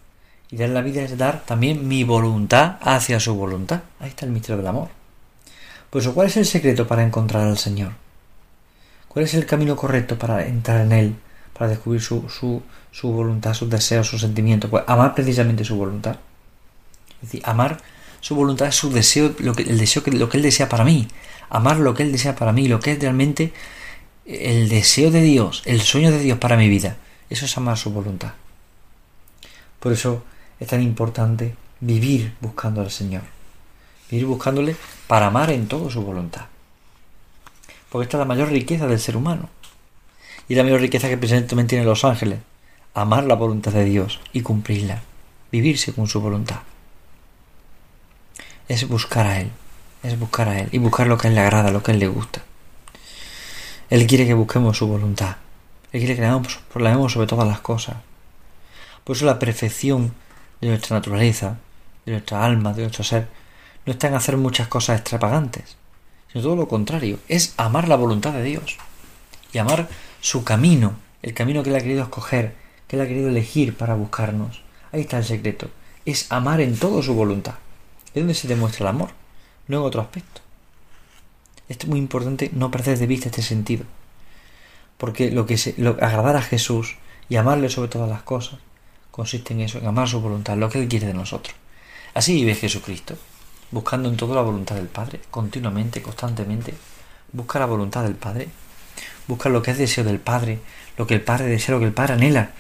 Y 0.50 0.58
dar 0.58 0.70
la 0.70 0.82
vida 0.82 1.02
es 1.02 1.18
dar 1.18 1.44
también 1.46 1.88
mi 1.88 2.04
voluntad 2.04 2.78
hacia 2.82 3.20
su 3.20 3.36
voluntad. 3.36 3.82
Ahí 4.00 4.10
está 4.10 4.26
el 4.26 4.32
misterio 4.32 4.58
del 4.58 4.68
amor. 4.68 4.90
Pues 5.90 6.08
¿cuál 6.08 6.28
es 6.28 6.38
el 6.38 6.46
secreto 6.46 6.88
para 6.88 7.04
encontrar 7.04 7.46
al 7.46 7.58
Señor? 7.58 7.92
¿Cuál 9.08 9.26
es 9.26 9.34
el 9.34 9.46
camino 9.46 9.76
correcto 9.76 10.18
para 10.18 10.46
entrar 10.46 10.82
en 10.82 10.92
Él? 10.92 11.16
Para 11.54 11.70
descubrir 11.70 12.02
su, 12.02 12.30
su, 12.30 12.62
su 12.92 13.12
voluntad, 13.12 13.54
sus 13.54 13.70
deseos, 13.70 14.08
sus 14.08 14.22
sentimientos. 14.22 14.70
Pues 14.70 14.84
amar 14.88 15.16
precisamente 15.16 15.64
su 15.66 15.76
voluntad. 15.76 16.18
Es 17.22 17.30
decir, 17.30 17.42
amar 17.46 17.78
su 18.22 18.36
voluntad 18.36 18.72
su 18.72 18.92
deseo, 18.92 19.34
lo 19.40 19.54
que, 19.54 19.64
el 19.64 19.78
deseo 19.78 20.04
que 20.04 20.12
lo 20.12 20.30
que 20.30 20.38
Él 20.38 20.44
desea 20.44 20.70
para 20.70 20.84
mí 20.84 21.08
amar 21.50 21.78
lo 21.78 21.94
que 21.94 22.04
Él 22.04 22.12
desea 22.12 22.36
para 22.36 22.52
mí, 22.52 22.68
lo 22.68 22.80
que 22.80 22.94
es 22.94 23.00
realmente 23.00 23.54
el 24.26 24.70
deseo 24.70 25.12
de 25.12 25.22
Dios, 25.22 25.64
el 25.66 25.82
sueño 25.82 26.12
de 26.12 26.20
Dios 26.20 26.38
para 26.40 26.58
mi 26.58 26.70
vida. 26.70 26.98
Eso 27.30 27.46
es 27.46 27.58
amar 27.58 27.78
su 27.78 27.92
voluntad. 27.92 28.34
Por 29.80 29.94
eso 29.94 30.24
es 30.60 30.68
tan 30.68 30.82
importante 30.82 31.56
vivir 31.80 32.36
buscando 32.42 32.82
al 32.82 32.92
Señor. 32.92 33.24
Vivir 34.10 34.26
buscándole 34.26 34.76
para 35.08 35.28
amar 35.28 35.52
en 35.52 35.68
todo 35.68 35.90
su 35.90 36.02
voluntad. 36.02 36.46
Porque 37.90 38.04
esta 38.04 38.18
es 38.18 38.20
la 38.20 38.26
mayor 38.26 38.50
riqueza 38.50 38.88
del 38.88 39.00
ser 39.00 39.18
humano. 39.18 39.50
Y 40.50 40.56
la 40.56 40.64
mayor 40.64 40.82
riqueza 40.82 41.10
que 41.10 41.18
presentemente 41.18 41.72
tienen 41.72 41.88
los 41.88 42.06
ángeles. 42.06 42.40
Amar 42.94 43.26
la 43.26 43.36
voluntad 43.36 43.72
de 43.72 43.86
Dios 43.86 44.20
y 44.34 44.42
cumplirla. 44.42 45.02
Vivir 45.52 45.78
según 45.78 46.08
su 46.08 46.22
voluntad. 46.22 46.60
Es 48.68 48.88
buscar 48.88 49.28
a 49.28 49.40
Él 49.40 49.52
es 50.04 50.20
buscar 50.20 50.50
a 50.50 50.60
Él 50.60 50.70
y 50.72 50.78
buscar 50.78 51.08
lo 51.08 51.18
que 51.18 51.28
a 51.28 51.30
Él 51.30 51.36
le 51.36 51.42
agrada, 51.42 51.72
lo 51.72 51.84
que 51.84 51.92
a 51.92 51.94
Él 51.94 52.00
le 52.00 52.08
gusta. 52.08 52.42
Él 53.90 54.06
quiere 54.08 54.26
que 54.26 54.34
busquemos 54.34 54.78
su 54.78 54.88
voluntad. 54.88 55.38
Él 55.92 56.00
quiere 56.02 56.16
que 56.16 56.22
le 56.22 56.28
amemos 56.90 57.14
sobre 57.14 57.28
todas 57.28 57.48
las 57.48 57.60
cosas. 57.60 57.98
Por 59.04 59.16
eso 59.16 59.26
la 59.26 59.40
perfección 59.40 60.14
de 60.62 60.68
nuestra 60.70 60.98
naturaleza, 60.98 61.58
de 62.06 62.14
nuestra 62.14 62.44
alma, 62.44 62.74
de 62.74 62.84
nuestro 62.84 63.04
ser, 63.04 63.28
no 63.86 63.94
está 63.94 64.08
en 64.08 64.16
hacer 64.16 64.38
muchas 64.38 64.68
cosas 64.68 65.00
extravagantes, 65.00 65.78
sino 66.32 66.44
todo 66.44 66.56
lo 66.56 66.68
contrario, 66.68 67.20
es 67.28 67.54
amar 67.58 67.88
la 67.88 67.96
voluntad 67.96 68.34
de 68.34 68.44
Dios 68.44 68.78
y 69.54 69.58
amar 69.58 69.88
su 70.20 70.44
camino, 70.44 70.96
el 71.22 71.34
camino 71.34 71.64
que 71.64 71.70
Él 71.70 71.76
ha 71.76 71.82
querido 71.82 72.04
escoger, 72.04 72.56
que 72.88 72.96
Él 72.96 73.02
ha 73.02 73.08
querido 73.08 73.30
elegir 73.30 73.76
para 73.76 73.96
buscarnos. 73.96 74.62
Ahí 74.92 75.02
está 75.02 75.18
el 75.18 75.26
secreto, 75.26 75.70
es 76.06 76.32
amar 76.32 76.62
en 76.62 76.78
todo 76.78 77.02
su 77.02 77.14
voluntad. 77.14 77.56
Es 78.08 78.22
donde 78.22 78.34
se 78.34 78.48
demuestra 78.48 78.84
el 78.84 78.96
amor 78.96 79.10
no 79.68 79.78
en 79.78 79.84
otro 79.84 80.02
aspecto. 80.02 80.42
Es 81.70 81.86
muy 81.88 82.00
importante 82.00 82.50
no 82.54 82.72
perder 82.72 82.98
de 82.98 83.08
vista 83.08 83.28
este 83.28 83.42
sentido, 83.42 83.86
porque 84.98 85.32
lo 85.32 85.46
que 85.46 85.58
se, 85.58 85.76
lo, 85.78 85.92
agradar 85.92 86.38
a 86.38 86.42
Jesús 86.42 86.96
y 87.30 87.36
amarle 87.36 87.70
sobre 87.70 87.90
todas 87.90 88.10
las 88.10 88.22
cosas 88.22 88.60
consiste 89.18 89.54
en 89.54 89.60
eso, 89.60 89.80
en 89.80 89.88
amar 89.88 90.08
su 90.08 90.22
voluntad, 90.22 90.56
lo 90.56 90.70
que 90.70 90.82
Él 90.82 90.88
quiere 90.88 91.08
de 91.08 91.14
nosotros. 91.14 91.54
Así 92.14 92.34
vive 92.36 92.56
Jesucristo, 92.56 93.18
buscando 93.72 94.08
en 94.08 94.16
todo 94.16 94.34
la 94.34 94.42
voluntad 94.42 94.76
del 94.76 94.88
Padre, 94.88 95.20
continuamente, 95.30 96.02
constantemente, 96.02 96.74
busca 97.34 97.60
la 97.60 97.66
voluntad 97.66 98.04
del 98.04 98.16
Padre 98.16 98.48
buscar 99.28 99.52
lo 99.52 99.62
que 99.62 99.72
es 99.72 99.78
deseo 99.78 100.04
del 100.04 100.20
Padre, 100.20 100.60
lo 100.98 101.06
que 101.06 101.14
el 101.14 101.22
Padre 101.22 101.46
desea, 101.48 101.76
lo 101.76 101.80
que 101.80 101.86
el 101.86 101.94
Padre 101.94 102.14
anhela. 102.14 102.52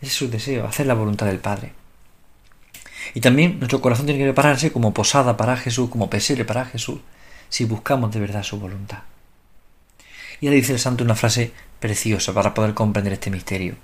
Ese 0.00 0.10
es 0.10 0.14
su 0.14 0.28
deseo, 0.28 0.66
hacer 0.66 0.86
la 0.86 0.94
voluntad 0.94 1.26
del 1.26 1.38
Padre. 1.38 1.72
Y 3.14 3.20
también 3.20 3.58
nuestro 3.58 3.80
corazón 3.80 4.06
tiene 4.06 4.18
que 4.18 4.26
prepararse 4.26 4.72
como 4.72 4.92
posada 4.92 5.36
para 5.36 5.56
Jesús, 5.56 5.90
como 5.90 6.10
pesebre 6.10 6.44
para 6.44 6.64
Jesús, 6.64 7.00
si 7.48 7.64
buscamos 7.64 8.12
de 8.12 8.20
verdad 8.20 8.42
su 8.42 8.58
voluntad. 8.58 9.02
Y 10.40 10.46
ahora 10.46 10.56
dice 10.56 10.72
el 10.72 10.78
santo 10.78 11.04
una 11.04 11.14
frase 11.14 11.52
preciosa 11.80 12.34
para 12.34 12.52
poder 12.52 12.74
comprender 12.74 13.12
este 13.12 13.30
misterio. 13.30 13.76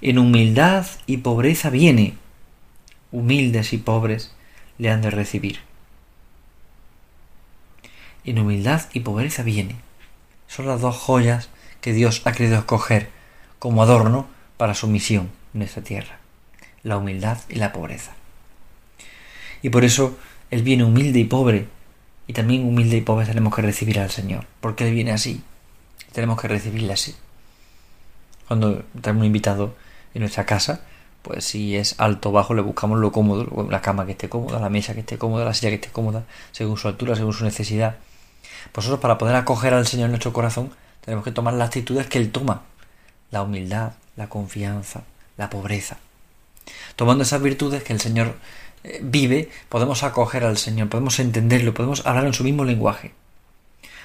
En 0.00 0.18
humildad 0.18 0.86
y 1.06 1.18
pobreza 1.18 1.70
viene, 1.70 2.14
humildes 3.10 3.72
y 3.72 3.78
pobres 3.78 4.32
le 4.78 4.90
han 4.90 5.02
de 5.02 5.10
recibir. 5.10 5.58
En 8.24 8.38
humildad 8.38 8.82
y 8.92 9.00
pobreza 9.00 9.42
viene. 9.42 9.76
Son 10.46 10.66
las 10.66 10.80
dos 10.80 10.96
joyas 10.96 11.48
que 11.80 11.92
Dios 11.92 12.22
ha 12.24 12.32
querido 12.32 12.58
escoger 12.58 13.10
como 13.58 13.82
adorno 13.82 14.28
para 14.56 14.74
su 14.74 14.86
misión 14.86 15.30
en 15.54 15.62
esta 15.62 15.82
tierra. 15.82 16.18
La 16.84 16.96
humildad 16.96 17.38
y 17.48 17.56
la 17.56 17.72
pobreza. 17.72 18.12
Y 19.62 19.70
por 19.70 19.84
eso 19.84 20.16
Él 20.50 20.62
viene 20.62 20.84
humilde 20.84 21.18
y 21.18 21.24
pobre. 21.24 21.66
Y 22.28 22.34
también 22.34 22.64
humilde 22.64 22.98
y 22.98 23.00
pobre 23.00 23.26
tenemos 23.26 23.54
que 23.54 23.62
recibir 23.62 23.98
al 23.98 24.10
Señor. 24.10 24.46
Porque 24.60 24.86
Él 24.86 24.94
viene 24.94 25.10
así. 25.10 25.42
Tenemos 26.12 26.40
que 26.40 26.48
recibirle 26.48 26.92
así. 26.92 27.16
Cuando 28.46 28.84
tenemos 29.00 29.22
un 29.22 29.26
invitado 29.26 29.74
en 30.14 30.20
nuestra 30.20 30.46
casa, 30.46 30.80
pues 31.22 31.44
si 31.44 31.76
es 31.76 31.94
alto 31.98 32.30
o 32.30 32.32
bajo 32.32 32.54
le 32.54 32.62
buscamos 32.62 32.98
lo 32.98 33.12
cómodo, 33.12 33.68
la 33.70 33.82
cama 33.82 34.06
que 34.06 34.12
esté 34.12 34.28
cómoda, 34.28 34.58
la 34.58 34.68
mesa 34.68 34.94
que 34.94 35.00
esté 35.00 35.18
cómoda, 35.18 35.44
la 35.44 35.54
silla 35.54 35.70
que 35.70 35.76
esté 35.76 35.90
cómoda, 35.90 36.24
según 36.52 36.76
su 36.76 36.88
altura, 36.88 37.16
según 37.16 37.32
su 37.32 37.44
necesidad. 37.44 37.96
Nosotros 38.74 39.00
para 39.00 39.18
poder 39.18 39.36
acoger 39.36 39.74
al 39.74 39.86
Señor 39.86 40.06
en 40.06 40.12
nuestro 40.12 40.32
corazón 40.32 40.70
tenemos 41.04 41.24
que 41.24 41.32
tomar 41.32 41.54
las 41.54 41.68
actitudes 41.68 42.06
que 42.06 42.18
Él 42.18 42.30
toma. 42.30 42.62
La 43.30 43.42
humildad, 43.42 43.92
la 44.16 44.28
confianza, 44.28 45.02
la 45.36 45.50
pobreza. 45.50 45.98
Tomando 46.96 47.24
esas 47.24 47.42
virtudes 47.42 47.82
que 47.82 47.92
el 47.92 48.00
Señor 48.00 48.34
eh, 48.84 49.00
vive, 49.02 49.50
podemos 49.68 50.02
acoger 50.02 50.44
al 50.44 50.58
Señor, 50.58 50.88
podemos 50.88 51.18
entenderlo, 51.18 51.74
podemos 51.74 52.06
hablar 52.06 52.26
en 52.26 52.34
su 52.34 52.44
mismo 52.44 52.64
lenguaje. 52.64 53.12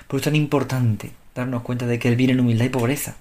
Por 0.08 0.20
eso 0.20 0.30
es 0.30 0.34
tan 0.34 0.36
importante 0.36 1.12
darnos 1.36 1.64
cuenta 1.64 1.88
de 1.88 2.00
que 2.00 2.08
Él 2.08 2.16
viene 2.16 2.34
en 2.34 2.40
humildad 2.40 2.66
y 2.66 2.70
pobreza. 2.70 3.16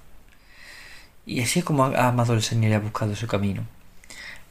Y 1.25 1.41
así 1.41 1.59
es 1.59 1.65
como 1.65 1.85
ha 1.85 2.07
amado 2.07 2.33
el 2.33 2.41
Señor 2.41 2.71
y 2.71 2.73
ha 2.73 2.79
buscado 2.79 3.15
su 3.15 3.27
camino. 3.27 3.63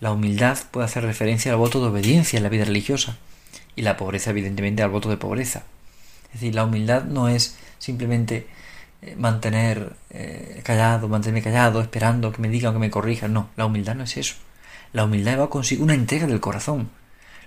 La 0.00 0.10
humildad 0.10 0.58
puede 0.70 0.86
hacer 0.86 1.04
referencia 1.04 1.52
al 1.52 1.58
voto 1.58 1.80
de 1.80 1.88
obediencia 1.88 2.36
en 2.36 2.42
la 2.42 2.48
vida 2.48 2.64
religiosa 2.64 3.18
y 3.76 3.82
la 3.82 3.96
pobreza 3.96 4.30
evidentemente 4.30 4.82
al 4.82 4.90
voto 4.90 5.08
de 5.08 5.16
pobreza. 5.16 5.62
Es 6.26 6.40
decir, 6.40 6.54
la 6.54 6.64
humildad 6.64 7.04
no 7.04 7.28
es 7.28 7.56
simplemente 7.78 8.46
eh, 9.02 9.16
mantener 9.16 9.92
eh, 10.10 10.60
callado, 10.64 11.08
mantenerme 11.08 11.42
callado, 11.42 11.80
esperando 11.80 12.32
que 12.32 12.40
me 12.40 12.48
digan 12.48 12.70
o 12.70 12.72
que 12.74 12.80
me 12.80 12.90
corrijan. 12.90 13.32
No, 13.32 13.50
la 13.56 13.66
humildad 13.66 13.94
no 13.94 14.04
es 14.04 14.16
eso. 14.16 14.34
La 14.92 15.04
humildad 15.04 15.40
va 15.40 15.50
consigo 15.50 15.84
una 15.84 15.94
entrega 15.94 16.26
del 16.26 16.40
corazón. 16.40 16.90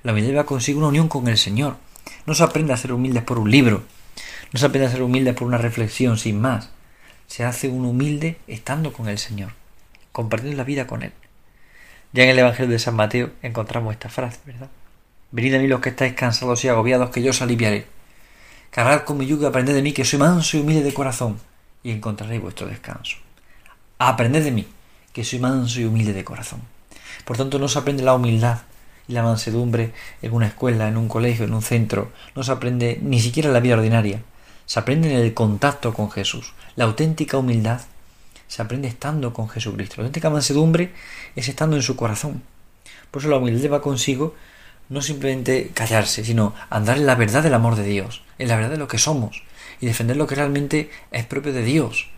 La 0.03 0.11
humildad 0.11 0.39
va 0.39 0.45
consigo 0.45 0.79
una 0.79 0.89
unión 0.89 1.07
con 1.07 1.27
el 1.27 1.37
Señor. 1.37 1.77
No 2.25 2.35
se 2.35 2.43
aprende 2.43 2.73
a 2.73 2.77
ser 2.77 2.93
humildes 2.93 3.23
por 3.23 3.39
un 3.39 3.49
libro. 3.49 3.83
No 4.51 4.59
se 4.59 4.65
aprende 4.65 4.87
a 4.87 4.91
ser 4.91 5.01
humildes 5.01 5.33
por 5.35 5.47
una 5.47 5.57
reflexión 5.57 6.17
sin 6.17 6.39
más. 6.39 6.69
Se 7.27 7.43
hace 7.43 7.67
un 7.67 7.85
humilde 7.85 8.37
estando 8.47 8.93
con 8.93 9.09
el 9.09 9.17
Señor, 9.17 9.51
compartiendo 10.11 10.57
la 10.57 10.63
vida 10.63 10.87
con 10.87 11.03
Él. 11.03 11.11
Ya 12.13 12.23
en 12.23 12.29
el 12.29 12.39
Evangelio 12.39 12.71
de 12.71 12.79
San 12.79 12.95
Mateo 12.95 13.31
encontramos 13.41 13.93
esta 13.93 14.09
frase, 14.09 14.39
¿verdad? 14.45 14.69
Venid 15.31 15.55
a 15.55 15.59
mí 15.59 15.67
los 15.67 15.81
que 15.81 15.89
estáis 15.89 16.13
cansados 16.13 16.63
y 16.63 16.69
agobiados, 16.69 17.09
que 17.09 17.21
yo 17.21 17.31
os 17.31 17.41
aliviaré. 17.41 17.87
Cargad 18.71 19.03
con 19.03 19.17
mi 19.17 19.25
yugo 19.25 19.43
y 19.43 19.45
aprended 19.47 19.73
de 19.73 19.81
mí, 19.81 19.91
que 19.91 20.05
soy 20.05 20.19
manso 20.19 20.55
y 20.55 20.61
humilde 20.61 20.83
de 20.83 20.93
corazón, 20.93 21.39
y 21.83 21.91
encontraréis 21.91 22.41
vuestro 22.41 22.67
descanso. 22.67 23.17
Aprended 23.97 24.43
de 24.43 24.51
mí, 24.51 24.67
que 25.11 25.23
soy 25.23 25.39
manso 25.39 25.81
y 25.81 25.85
humilde 25.85 26.13
de 26.13 26.23
corazón. 26.23 26.61
Por 27.25 27.37
tanto, 27.37 27.59
no 27.59 27.67
se 27.67 27.79
aprende 27.79 28.03
la 28.03 28.13
humildad 28.13 28.59
y 29.07 29.13
la 29.13 29.23
mansedumbre 29.23 29.91
en 30.21 30.33
una 30.33 30.47
escuela, 30.47 30.87
en 30.87 30.97
un 30.97 31.07
colegio, 31.07 31.45
en 31.45 31.53
un 31.53 31.61
centro. 31.61 32.11
No 32.35 32.43
se 32.43 32.51
aprende 32.51 32.99
ni 33.01 33.19
siquiera 33.19 33.47
en 33.49 33.53
la 33.53 33.59
vida 33.59 33.75
ordinaria. 33.75 34.21
Se 34.65 34.79
aprende 34.79 35.13
en 35.13 35.19
el 35.19 35.33
contacto 35.33 35.93
con 35.93 36.11
Jesús. 36.11 36.53
La 36.75 36.85
auténtica 36.85 37.37
humildad 37.37 37.81
se 38.47 38.61
aprende 38.61 38.87
estando 38.87 39.33
con 39.33 39.49
Jesucristo. 39.49 39.95
La 39.97 40.03
auténtica 40.03 40.29
mansedumbre 40.29 40.91
es 41.35 41.47
estando 41.49 41.75
en 41.75 41.81
su 41.81 41.95
corazón. 41.95 42.43
Por 43.11 43.21
eso 43.21 43.29
la 43.29 43.37
humildad 43.37 43.71
va 43.71 43.81
consigo 43.81 44.35
no 44.89 45.01
simplemente 45.01 45.71
callarse, 45.73 46.23
sino 46.23 46.53
andar 46.69 46.97
en 46.97 47.05
la 47.05 47.15
verdad 47.15 47.43
del 47.43 47.53
amor 47.53 47.75
de 47.75 47.83
Dios, 47.83 48.23
en 48.37 48.47
la 48.47 48.55
verdad 48.55 48.71
de 48.71 48.77
lo 48.77 48.87
que 48.87 48.97
somos 48.97 49.43
y 49.81 49.87
defender 49.87 50.17
lo 50.17 50.27
que 50.27 50.35
realmente 50.35 50.89
es 51.11 51.25
propio 51.25 51.53
de 51.53 51.63
Dios. 51.63 52.09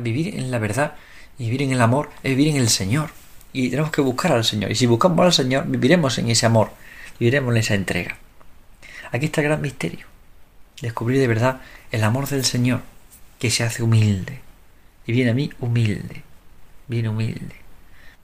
vivir 0.00 0.36
en 0.36 0.50
la 0.50 0.58
verdad 0.58 0.94
y 1.38 1.44
vivir 1.44 1.62
en 1.62 1.72
el 1.72 1.80
amor 1.80 2.10
es 2.22 2.36
vivir 2.36 2.48
en 2.48 2.56
el 2.60 2.68
Señor. 2.68 3.10
Y 3.52 3.70
tenemos 3.70 3.90
que 3.90 4.00
buscar 4.00 4.32
al 4.32 4.44
Señor. 4.44 4.70
Y 4.70 4.76
si 4.76 4.86
buscamos 4.86 5.24
al 5.24 5.32
Señor, 5.32 5.66
viviremos 5.66 6.18
en 6.18 6.30
ese 6.30 6.46
amor, 6.46 6.70
viviremos 7.18 7.52
en 7.52 7.58
esa 7.58 7.74
entrega. 7.74 8.16
Aquí 9.10 9.26
está 9.26 9.40
el 9.40 9.48
gran 9.48 9.60
misterio. 9.60 10.06
Descubrir 10.80 11.18
de 11.18 11.26
verdad 11.26 11.60
el 11.90 12.04
amor 12.04 12.28
del 12.28 12.44
Señor, 12.44 12.82
que 13.38 13.50
se 13.50 13.64
hace 13.64 13.82
humilde, 13.82 14.40
y 15.06 15.12
viene 15.12 15.30
a 15.30 15.34
mí 15.34 15.50
humilde, 15.60 16.22
viene 16.88 17.08
humilde, 17.08 17.56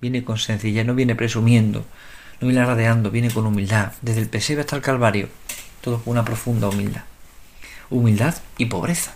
viene 0.01 0.25
con 0.25 0.39
sencillez, 0.39 0.87
no 0.87 0.95
viene 0.95 1.15
presumiendo, 1.15 1.85
no 2.41 2.49
viene 2.49 2.63
alardeando, 2.63 3.11
viene 3.11 3.31
con 3.31 3.47
humildad, 3.47 3.93
desde 4.03 4.21
el 4.21 4.29
pesebre 4.29 4.63
hasta 4.63 4.77
el 4.77 4.83
Calvario, 4.83 5.29
todo 5.81 6.03
con 6.03 6.13
una 6.13 6.25
profunda 6.25 6.69
humildad. 6.69 7.05
Humildad 7.91 8.35
y 8.59 8.67
pobreza. 8.67 9.15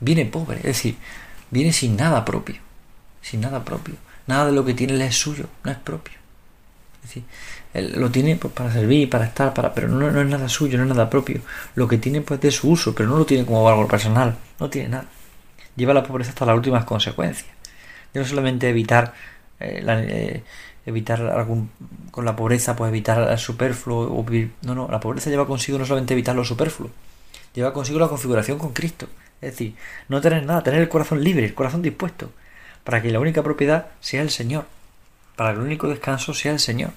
Viene 0.00 0.26
pobre, 0.26 0.58
es 0.58 0.64
decir, 0.64 0.96
viene 1.50 1.72
sin 1.72 1.96
nada 1.96 2.24
propio, 2.24 2.56
sin 3.22 3.40
nada 3.40 3.64
propio. 3.64 3.94
Nada 4.26 4.46
de 4.46 4.52
lo 4.52 4.64
que 4.64 4.74
tiene 4.74 5.04
es 5.06 5.16
suyo, 5.16 5.48
no 5.64 5.70
es 5.70 5.78
propio. 5.78 6.14
Es 7.02 7.10
decir, 7.10 7.24
él 7.74 7.94
lo 7.96 8.10
tiene 8.10 8.36
pues, 8.36 8.52
para 8.52 8.72
servir, 8.72 9.08
para 9.08 9.24
estar, 9.24 9.54
para, 9.54 9.72
pero 9.72 9.88
no, 9.88 10.06
es 10.08 10.26
nada 10.26 10.48
suyo, 10.48 10.76
no 10.78 10.84
es 10.84 10.90
nada 10.90 11.08
propio. 11.08 11.40
Lo 11.74 11.88
que 11.88 11.98
tiene 11.98 12.20
pues 12.20 12.40
de 12.40 12.50
su 12.50 12.70
uso, 12.70 12.94
pero 12.94 13.08
no 13.08 13.18
lo 13.18 13.26
tiene 13.26 13.46
como 13.46 13.64
valor 13.64 13.86
personal, 13.88 14.36
no 14.60 14.68
tiene 14.68 14.88
nada 14.88 15.06
lleva 15.78 15.94
la 15.94 16.02
pobreza 16.02 16.30
hasta 16.30 16.44
las 16.44 16.56
últimas 16.56 16.84
consecuencias. 16.84 17.48
no 18.12 18.24
solamente 18.24 18.68
evitar 18.68 19.14
eh, 19.60 19.82
eh, 19.86 20.42
evitar 20.84 21.22
algún 21.22 21.70
con 22.10 22.24
la 22.24 22.34
pobreza 22.34 22.74
pues 22.76 22.88
evitar 22.88 23.30
el 23.30 23.38
superfluo 23.38 24.18
o 24.18 24.24
vivir 24.24 24.52
no 24.62 24.74
no 24.74 24.88
la 24.90 25.00
pobreza 25.00 25.30
lleva 25.30 25.46
consigo 25.46 25.78
no 25.78 25.86
solamente 25.86 26.14
evitar 26.14 26.34
lo 26.34 26.44
superfluo 26.44 26.90
lleva 27.54 27.72
consigo 27.72 27.98
la 27.98 28.08
configuración 28.08 28.58
con 28.58 28.72
Cristo 28.72 29.06
es 29.40 29.52
decir 29.52 29.74
no 30.08 30.20
tener 30.20 30.44
nada 30.44 30.62
tener 30.62 30.80
el 30.80 30.88
corazón 30.88 31.22
libre 31.22 31.46
el 31.46 31.54
corazón 31.54 31.80
dispuesto 31.80 32.30
para 32.84 33.00
que 33.00 33.10
la 33.10 33.20
única 33.20 33.42
propiedad 33.42 33.86
sea 34.00 34.22
el 34.22 34.30
Señor 34.30 34.66
para 35.38 35.52
que 35.52 35.60
el 35.60 35.64
único 35.64 35.88
descanso 35.88 36.34
sea 36.34 36.52
el 36.52 36.60
Señor 36.60 36.90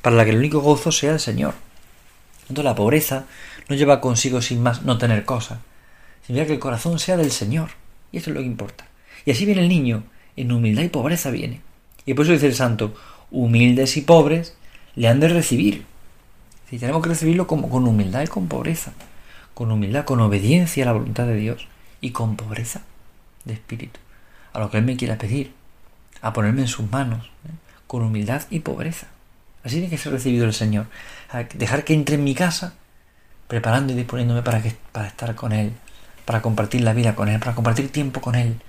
para 0.00 0.24
que 0.24 0.30
el 0.30 0.36
único 0.38 0.60
gozo 0.60 0.92
sea 0.92 1.14
el 1.14 1.20
Señor 1.20 1.54
entonces 2.42 2.64
la 2.64 2.76
pobreza 2.76 3.24
no 3.68 3.74
lleva 3.74 4.00
consigo 4.00 4.40
sin 4.40 4.62
más 4.62 4.82
no 4.82 4.98
tener 4.98 5.24
cosas 5.24 5.58
sino 6.26 6.46
que 6.46 6.52
el 6.52 6.58
corazón 6.60 7.00
sea 7.00 7.16
del 7.16 7.32
Señor 7.32 7.70
y 8.12 8.18
eso 8.18 8.30
es 8.30 8.34
lo 8.34 8.42
que 8.42 8.46
importa. 8.46 8.86
Y 9.24 9.30
así 9.30 9.46
viene 9.46 9.62
el 9.62 9.68
niño, 9.68 10.04
en 10.36 10.52
humildad 10.52 10.82
y 10.82 10.88
pobreza 10.88 11.30
viene. 11.30 11.60
Y 12.04 12.14
por 12.14 12.24
eso 12.24 12.32
dice 12.32 12.46
el 12.46 12.54
santo, 12.54 12.94
humildes 13.30 13.96
y 13.96 14.02
pobres 14.02 14.54
le 14.94 15.08
han 15.08 15.18
de 15.18 15.28
recibir. 15.28 15.84
Si 16.68 16.78
tenemos 16.78 17.02
que 17.02 17.08
recibirlo 17.08 17.46
con 17.46 17.64
humildad 17.88 18.22
y 18.22 18.28
con 18.28 18.48
pobreza. 18.48 18.92
Con 19.54 19.72
humildad, 19.72 20.04
con 20.04 20.20
obediencia 20.20 20.84
a 20.84 20.86
la 20.86 20.92
voluntad 20.92 21.26
de 21.26 21.36
Dios 21.36 21.66
y 22.00 22.10
con 22.10 22.36
pobreza 22.36 22.82
de 23.44 23.54
espíritu. 23.54 23.98
A 24.52 24.60
lo 24.60 24.70
que 24.70 24.78
Él 24.78 24.84
me 24.84 24.96
quiera 24.96 25.18
pedir. 25.18 25.52
A 26.22 26.32
ponerme 26.32 26.62
en 26.62 26.68
sus 26.68 26.90
manos. 26.90 27.26
¿eh? 27.44 27.50
Con 27.86 28.02
humildad 28.02 28.42
y 28.48 28.60
pobreza. 28.60 29.08
Así 29.64 29.76
tiene 29.76 29.90
que 29.90 29.98
ser 29.98 30.12
recibido 30.12 30.46
el 30.46 30.54
Señor. 30.54 30.86
A 31.30 31.42
dejar 31.42 31.84
que 31.84 31.92
entre 31.92 32.14
en 32.14 32.24
mi 32.24 32.34
casa 32.34 32.74
preparando 33.52 33.92
y 33.92 33.96
disponiéndome 33.96 34.40
para, 34.40 34.62
que, 34.62 34.74
para 34.92 35.08
estar 35.08 35.34
con 35.34 35.52
Él, 35.52 35.74
para 36.24 36.40
compartir 36.40 36.80
la 36.80 36.94
vida 36.94 37.14
con 37.14 37.28
Él, 37.28 37.38
para 37.38 37.54
compartir 37.54 37.92
tiempo 37.92 38.22
con 38.22 38.34
Él. 38.34 38.62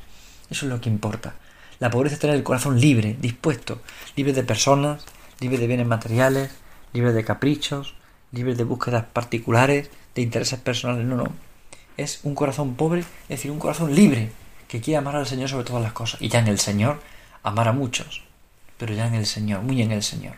Eso 0.49 0.65
es 0.65 0.69
lo 0.69 0.81
que 0.81 0.89
importa. 0.89 1.35
La 1.79 1.89
pobreza 1.89 2.15
es 2.15 2.19
tener 2.19 2.35
el 2.35 2.43
corazón 2.43 2.81
libre, 2.81 3.15
dispuesto, 3.17 3.81
libre 4.17 4.33
de 4.33 4.43
personas, 4.43 5.05
libre 5.39 5.57
de 5.57 5.67
bienes 5.67 5.87
materiales, 5.87 6.51
libre 6.91 7.13
de 7.13 7.23
caprichos, 7.23 7.95
libre 8.33 8.55
de 8.55 8.65
búsquedas 8.65 9.05
particulares, 9.05 9.89
de 10.15 10.21
intereses 10.21 10.59
personales. 10.59 11.05
No, 11.05 11.15
no. 11.15 11.31
Es 11.95 12.19
un 12.23 12.35
corazón 12.35 12.75
pobre, 12.75 13.01
es 13.01 13.29
decir, 13.29 13.51
un 13.51 13.59
corazón 13.59 13.95
libre, 13.95 14.31
que 14.67 14.81
quiere 14.81 14.97
amar 14.97 15.15
al 15.15 15.27
Señor 15.27 15.47
sobre 15.47 15.63
todas 15.63 15.81
las 15.81 15.93
cosas. 15.93 16.21
Y 16.21 16.27
ya 16.27 16.39
en 16.39 16.47
el 16.47 16.59
Señor, 16.59 16.99
amar 17.43 17.67
a 17.67 17.73
muchos, 17.73 18.23
pero 18.77 18.93
ya 18.93 19.07
en 19.07 19.15
el 19.15 19.25
Señor, 19.25 19.61
muy 19.61 19.81
en 19.81 19.91
el 19.91 20.01
Señor. 20.03 20.35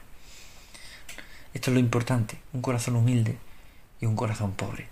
Esto 1.54 1.72
es 1.72 1.76
lo 1.76 1.80
importante, 1.80 2.38
un 2.52 2.62
corazón 2.62 2.96
humilde 2.96 3.38
y 4.02 4.06
un 4.06 4.16
corazón 4.16 4.52
pobre. 4.52 4.90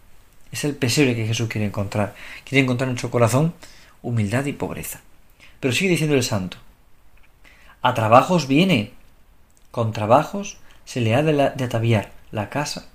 Es 0.51 0.63
el 0.63 0.75
pesebre 0.75 1.15
que 1.15 1.25
Jesús 1.25 1.49
quiere 1.49 1.65
encontrar. 1.65 2.15
Quiere 2.45 2.61
encontrar 2.61 2.87
en 2.87 2.93
nuestro 2.93 3.09
corazón 3.09 3.53
humildad 4.03 4.45
y 4.45 4.53
pobreza. 4.53 5.01
Pero 5.59 5.73
sigue 5.73 5.89
diciendo 5.89 6.15
el 6.15 6.23
santo. 6.23 6.57
A 7.81 7.93
trabajos 7.95 8.47
viene. 8.47 8.93
Con 9.71 9.91
trabajos 9.91 10.57
se 10.85 11.01
le 11.01 11.15
ha 11.15 11.23
de, 11.23 11.41
ataviar 11.41 12.11
la 12.31 12.49
casa 12.49 12.85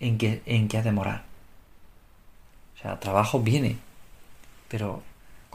en 0.00 0.16
que, 0.16 0.42
en 0.46 0.68
que 0.68 0.78
ha 0.78 0.82
de 0.82 0.92
morar. 0.92 1.24
O 2.76 2.80
sea, 2.80 2.92
a 2.92 3.00
trabajos 3.00 3.44
viene. 3.44 3.76
Pero 4.68 5.02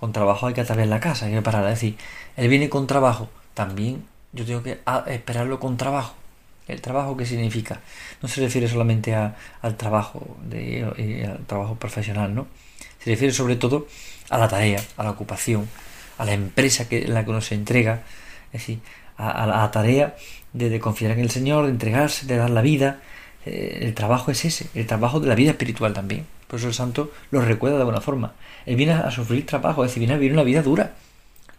con 0.05 0.13
trabajo 0.13 0.45
hay 0.45 0.53
que 0.53 0.62
atarear 0.62 0.88
la 0.88 1.00
casa, 1.00 1.25
hay 1.25 1.33
que 1.33 1.41
parar. 1.41 1.63
Es 1.63 1.81
decir, 1.81 1.97
él 2.38 2.47
viene 2.47 2.69
con 2.69 2.85
trabajo, 2.85 3.27
también 3.55 4.05
yo 4.33 4.45
tengo 4.45 4.62
que 4.62 4.77
esperarlo 5.07 5.59
con 5.59 5.77
trabajo. 5.77 6.13
¿El 6.67 6.79
trabajo 6.79 7.17
qué 7.17 7.25
significa? 7.25 7.81
No 8.21 8.29
se 8.29 8.41
refiere 8.41 8.67
solamente 8.67 9.15
al 9.15 9.77
trabajo, 9.77 10.38
de, 10.43 11.25
al 11.27 11.43
trabajo 11.47 11.74
profesional, 11.75 12.35
¿no? 12.35 12.45
Se 13.03 13.09
refiere 13.09 13.33
sobre 13.33 13.55
todo 13.55 13.88
a 14.29 14.38
la 14.38 14.47
tarea, 14.47 14.79
a 14.95 15.03
la 15.03 15.09
ocupación, 15.09 15.67
a 16.19 16.25
la 16.25 16.33
empresa 16.33 16.88
que, 16.88 17.05
en 17.05 17.13
la 17.15 17.24
que 17.24 17.31
uno 17.31 17.41
se 17.41 17.55
entrega, 17.55 18.03
es 18.53 18.62
decir, 18.62 18.81
a, 19.17 19.47
la 19.47 19.71
tarea 19.71 20.15
de, 20.53 20.79
confiar 20.79 21.13
en 21.13 21.19
el 21.21 21.31
Señor, 21.31 21.65
de 21.65 21.71
entregarse, 21.71 22.27
de 22.27 22.38
dar 22.38 22.51
la 22.51 22.62
vida. 22.62 23.00
Eh, 23.43 23.79
el 23.81 23.95
trabajo 23.95 24.29
es 24.29 24.45
ese, 24.45 24.67
el 24.75 24.85
trabajo 24.85 25.19
de 25.19 25.29
la 25.29 25.35
vida 25.35 25.50
espiritual 25.50 25.93
también. 25.93 26.27
Por 26.47 26.59
eso 26.59 26.67
el 26.67 26.73
santo 26.73 27.11
lo 27.31 27.41
recuerda 27.41 27.77
de 27.77 27.83
buena 27.83 28.01
forma. 28.01 28.33
Él 28.65 28.75
viene 28.75 28.93
a 28.93 29.11
sufrir 29.11 29.45
trabajo, 29.45 29.83
es 29.83 29.91
decir, 29.91 30.01
viene 30.01 30.13
a 30.13 30.17
vivir 30.17 30.33
una 30.33 30.43
vida 30.43 30.61
dura. 30.61 30.93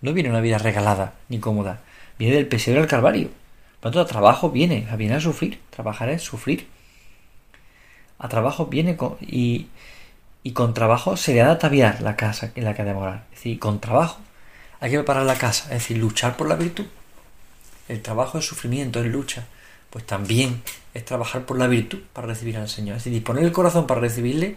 No 0.03 0.13
viene 0.13 0.31
una 0.31 0.41
vida 0.41 0.59
regalada 0.59 1.15
ni 1.29 1.39
cómoda. 1.39 1.81
Viene 2.19 2.37
del 2.37 2.47
pesebre 2.47 2.81
al 2.81 2.87
calvario. 2.87 3.31
Por 3.81 3.91
lo 3.91 3.91
tanto, 3.91 4.01
a 4.01 4.07
trabajo 4.07 4.51
viene, 4.51 4.87
viene 4.97 5.15
a 5.15 5.21
sufrir. 5.21 5.61
Trabajar 5.71 6.09
es 6.09 6.23
sufrir. 6.23 6.67
A 8.19 8.29
trabajo 8.29 8.67
viene 8.67 8.97
con, 8.97 9.17
y, 9.21 9.67
y 10.43 10.53
con 10.53 10.75
trabajo 10.75 11.17
se 11.17 11.35
le 11.35 11.43
ha 11.43 11.47
de 11.47 11.53
ataviar 11.53 12.01
la 12.03 12.17
casa 12.17 12.53
en 12.55 12.65
la 12.65 12.75
que 12.75 12.83
ha 12.83 12.85
de 12.85 12.95
morar. 12.95 13.25
Es 13.33 13.39
decir, 13.39 13.59
con 13.59 13.81
trabajo 13.81 14.21
hay 14.81 14.91
que 14.91 14.99
preparar 14.99 15.25
la 15.25 15.37
casa, 15.37 15.65
es 15.65 15.83
decir, 15.83 15.99
luchar 15.99 16.37
por 16.37 16.49
la 16.49 16.57
virtud. 16.57 16.87
El 17.89 18.03
trabajo 18.03 18.39
es 18.39 18.47
sufrimiento, 18.47 19.01
es 19.01 19.07
lucha. 19.07 19.47
Pues 19.91 20.05
también 20.05 20.63
es 20.95 21.05
trabajar 21.05 21.47
por 21.47 21.59
la 21.59 21.67
virtud 21.67 22.01
para 22.13 22.27
recibir 22.27 22.57
al 22.57 22.69
Señor. 22.69 22.97
Es 22.97 23.05
decir, 23.05 23.13
disponer 23.13 23.45
el 23.45 23.53
corazón 23.53 23.87
para 23.87 24.01
recibirle. 24.01 24.57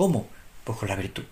¿Cómo? 0.00 0.26
Pues 0.64 0.78
con 0.78 0.88
la 0.88 0.96
virtud. 0.96 1.24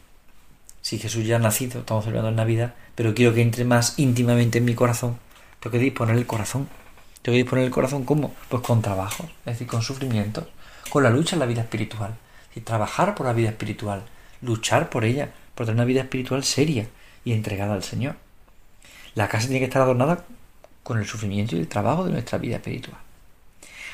Si 0.83 0.99
Jesús 0.99 1.25
ya 1.25 1.37
ha 1.37 1.39
nacido, 1.39 1.81
estamos 1.81 2.05
celebrando 2.05 2.29
en 2.29 2.37
Navidad, 2.37 2.75
pero 2.95 3.15
quiero 3.15 3.33
que 3.33 3.41
entre 3.41 3.65
más 3.65 3.99
íntimamente 3.99 4.59
en 4.59 4.67
mi 4.67 4.75
corazón, 4.75 5.19
tengo 5.59 5.73
que 5.73 5.79
disponer 5.79 6.17
el 6.17 6.27
corazón. 6.27 6.69
Tengo 7.23 7.33
que 7.33 7.45
disponer 7.45 7.65
el 7.65 7.71
corazón 7.71 8.05
¿cómo? 8.05 8.35
Pues 8.51 8.63
con 8.63 8.83
trabajo, 8.83 9.25
es 9.47 9.55
decir, 9.55 9.67
con 9.67 9.81
sufrimientos, 9.81 10.45
con 10.91 11.03
la 11.03 11.09
lucha 11.09 11.35
en 11.35 11.41
la 11.41 11.47
vida 11.47 11.63
espiritual. 11.63 12.19
y 12.55 12.61
trabajar 12.61 13.15
por 13.15 13.25
la 13.25 13.33
vida 13.33 13.49
espiritual, 13.49 14.03
luchar 14.43 14.91
por 14.91 15.07
ella, 15.07 15.31
por 15.55 15.65
tener 15.65 15.77
una 15.77 15.87
vida 15.87 16.03
espiritual 16.03 16.45
seria 16.45 16.89
y 17.25 17.33
entregada 17.33 17.73
al 17.73 17.85
Señor. 17.85 18.17
La 19.15 19.31
casa 19.31 19.47
tiene 19.47 19.61
que 19.61 19.65
estar 19.65 19.81
adornada 19.81 20.27
con 20.83 20.99
el 20.99 21.07
sufrimiento 21.07 21.57
y 21.57 21.61
el 21.61 21.69
trabajo 21.69 22.05
de 22.05 22.13
nuestra 22.13 22.37
vida 22.37 22.57
espiritual. 22.57 22.99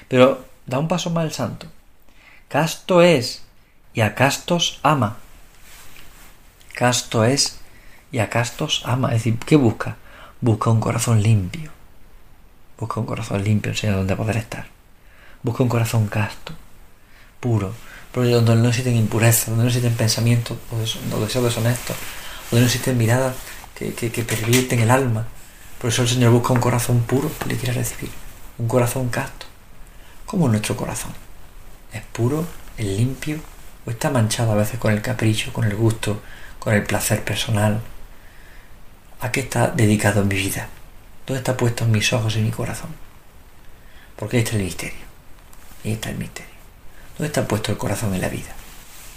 Pero 0.09 0.45
da 0.67 0.81
un 0.81 0.89
paso 0.89 1.11
más 1.11 1.27
el 1.27 1.33
santo. 1.33 1.69
Casto 2.49 3.03
es 3.03 3.45
y 3.95 4.01
a 4.01 4.15
castos 4.15 4.81
ama. 4.83 5.17
Casto 6.75 7.25
es 7.25 7.59
y 8.11 8.19
a 8.19 8.29
castos 8.29 8.83
ama. 8.85 9.09
Es 9.09 9.25
decir, 9.25 9.39
¿qué 9.39 9.57
busca? 9.57 9.97
Busca 10.41 10.71
un 10.71 10.81
corazón 10.81 11.23
limpio. 11.23 11.71
Busca 12.79 13.01
un 13.01 13.07
corazón 13.07 13.43
limpio, 13.45 13.71
el 13.71 13.79
Señor, 13.79 13.97
donde 13.97 14.17
poder 14.17 14.37
estar. 14.37 14.67
Busca 15.43 15.63
un 15.63 15.69
corazón 15.69 16.09
casto, 16.09 16.53
puro, 17.39 17.73
donde 18.13 18.57
no 18.57 18.69
existen 18.69 18.97
impurezas, 18.97 19.47
donde 19.47 19.63
no 19.65 19.69
existen 19.69 19.95
pensamientos 19.95 20.59
o 20.73 21.21
deseos 21.21 21.45
deshonestos, 21.45 21.97
donde 22.51 22.63
no 22.63 22.67
existen 22.67 22.99
miradas 22.99 23.37
que, 23.75 23.93
que, 23.95 24.25
pervierten 24.25 24.81
el 24.81 24.91
alma. 24.91 25.27
Por 25.79 25.91
eso 25.91 26.03
el 26.03 26.09
Señor 26.09 26.33
busca 26.33 26.53
un 26.53 26.61
corazón 26.61 27.03
puro 27.03 27.31
que 27.39 27.51
le 27.51 27.57
quiere 27.57 27.75
recibir, 27.75 28.11
un 28.59 28.67
corazón 28.67 29.09
casto, 29.09 29.47
como 30.25 30.49
nuestro 30.49 30.77
corazón. 30.77 31.13
¿Es 31.93 32.03
puro, 32.03 32.45
es 32.77 32.87
limpio 32.87 33.39
o 33.87 33.91
está 33.91 34.11
manchado 34.11 34.53
a 34.53 34.57
veces 34.57 34.79
con 34.79 34.93
el 34.93 35.03
capricho, 35.03 35.53
con 35.53 35.65
el 35.65 35.75
gusto, 35.75 36.23
con 36.59 36.75
el 36.75 36.83
placer 36.85 37.25
personal? 37.25 37.81
¿A 39.21 39.33
qué 39.33 39.41
está 39.41 39.69
dedicado 39.69 40.25
mi 40.25 40.37
vida? 40.37 40.69
¿Dónde 41.27 41.39
está 41.39 41.57
puesto 41.57 41.87
mis 41.87 42.13
ojos 42.13 42.37
y 42.37 42.41
mi 42.41 42.51
corazón? 42.51 42.91
Porque 44.17 44.37
ahí 44.37 44.43
está 44.43 44.57
el 44.57 44.65
misterio. 44.65 45.05
Ahí 45.85 45.93
está 45.93 46.11
el 46.11 46.19
misterio. 46.19 46.53
¿Dónde 47.17 47.29
está 47.29 47.47
puesto 47.47 47.73
el 47.73 47.79
corazón 47.79 48.15
en 48.15 48.21
la 48.21 48.29
vida? 48.29 48.55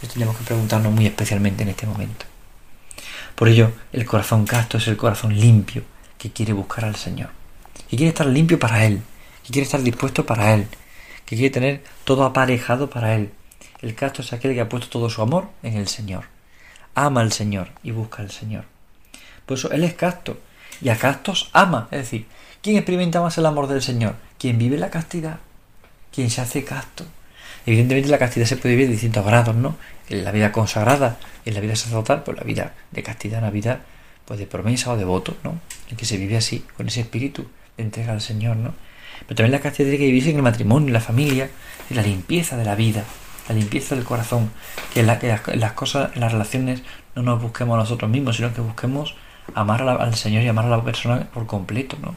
Eso 0.02 0.14
tenemos 0.14 0.38
que 0.38 0.44
preguntarnos 0.44 0.94
muy 0.94 1.08
especialmente 1.08 1.64
en 1.64 1.70
este 1.70 1.88
momento. 1.88 2.26
Por 3.36 3.48
ello, 3.48 3.72
el 3.94 4.06
corazón 4.06 4.46
casto 4.46 4.78
es 4.78 4.88
el 4.88 4.98
corazón 4.98 5.38
limpio 5.38 5.84
que 6.18 6.32
quiere 6.32 6.54
buscar 6.54 6.86
al 6.86 6.96
Señor, 6.96 7.30
que 7.90 7.98
quiere 7.98 8.10
estar 8.10 8.26
limpio 8.26 8.60
para 8.60 8.86
Él, 8.86 9.02
que 9.44 9.52
quiere 9.52 9.66
estar 9.66 9.82
dispuesto 9.82 10.26
para 10.26 10.54
Él, 10.54 10.68
que 11.26 11.36
quiere 11.36 11.52
tener 11.52 11.84
todo 12.04 12.24
aparejado 12.26 12.90
para 12.90 13.16
Él. 13.16 13.32
El 13.82 13.96
casto 13.96 14.22
es 14.22 14.34
aquel 14.34 14.54
que 14.54 14.62
ha 14.62 14.70
puesto 14.70 14.90
todo 14.90 15.10
su 15.10 15.22
amor 15.22 15.50
en 15.64 15.76
el 15.76 15.88
Señor. 15.88 16.26
Ama 16.96 17.22
al 17.22 17.32
Señor 17.32 17.70
y 17.84 17.92
busca 17.92 18.24
al 18.24 18.32
Señor. 18.32 18.66
Por 19.46 19.58
eso 19.58 19.72
Él 19.72 19.84
es 19.84 19.94
casto, 19.94 20.38
y 20.82 20.90
a 20.90 20.98
castos 20.98 21.50
ama. 21.54 21.88
Es 21.92 22.00
decir, 22.00 22.26
¿quién 22.62 22.78
experimenta 22.78 23.22
más 23.22 23.38
el 23.38 23.46
amor 23.46 23.68
del 23.68 23.82
Señor? 23.82 24.16
Quien 24.38 24.58
vive 24.58 24.78
la 24.78 24.90
castidad, 24.90 25.40
quien 26.14 26.30
se 26.30 26.42
hace 26.42 26.64
casto. 26.64 27.06
Evidentemente 27.66 28.10
la 28.10 28.18
castidad 28.18 28.46
se 28.46 28.58
puede 28.58 28.76
vivir 28.76 28.88
de 28.88 28.94
distintos 28.94 29.26
grados, 29.26 29.56
¿no? 29.56 29.76
En 30.10 30.24
la 30.24 30.32
vida 30.32 30.52
consagrada, 30.52 31.18
en 31.46 31.54
la 31.54 31.60
vida 31.60 31.76
sacerdotal, 31.76 32.24
pues 32.24 32.38
la 32.38 32.44
vida 32.44 32.74
de 32.92 33.04
castidad, 33.04 33.42
la 33.42 33.52
vida 33.52 33.82
pues 34.26 34.40
de 34.40 34.48
promesa 34.48 34.92
o 34.92 34.98
de 34.98 35.06
voto, 35.06 35.38
¿no? 35.44 35.60
En 35.90 35.98
que 35.98 36.06
se 36.06 36.18
vive 36.18 36.38
así, 36.38 36.66
con 36.76 36.88
ese 36.88 37.02
espíritu 37.02 37.48
de 37.76 37.84
entrega 37.84 38.14
al 38.14 38.22
Señor, 38.22 38.58
¿no? 38.58 38.74
Pero 39.22 39.36
también 39.36 39.52
la 39.52 39.60
castidad 39.60 39.90
tiene 39.90 39.98
que 39.98 40.06
vivirse 40.06 40.30
en 40.30 40.38
el 40.38 40.44
matrimonio, 40.44 40.88
en 40.88 40.94
la 40.94 41.02
familia, 41.02 41.50
en 41.90 41.96
la 41.96 42.02
limpieza 42.02 42.56
de 42.56 42.66
la 42.66 42.76
vida, 42.76 43.04
la 43.48 43.56
limpieza 43.56 43.96
del 43.96 44.04
corazón, 44.04 44.52
que 44.94 45.02
en, 45.02 45.08
las, 45.08 45.72
cosas, 45.74 46.16
las 46.16 46.32
relaciones 46.32 46.84
no 47.16 47.24
nos 47.24 47.42
busquemos 47.42 47.76
a 47.76 47.80
nosotros 47.80 48.10
mismos, 48.10 48.38
sino 48.38 48.54
que 48.54 48.62
busquemos 48.62 49.16
amar 49.56 49.82
al 49.82 50.16
Señor 50.16 50.44
y 50.44 50.48
amar 50.48 50.66
a 50.66 50.70
la 50.70 50.84
persona 50.84 51.28
por 51.34 51.48
completo, 51.48 51.98
¿no? 52.02 52.16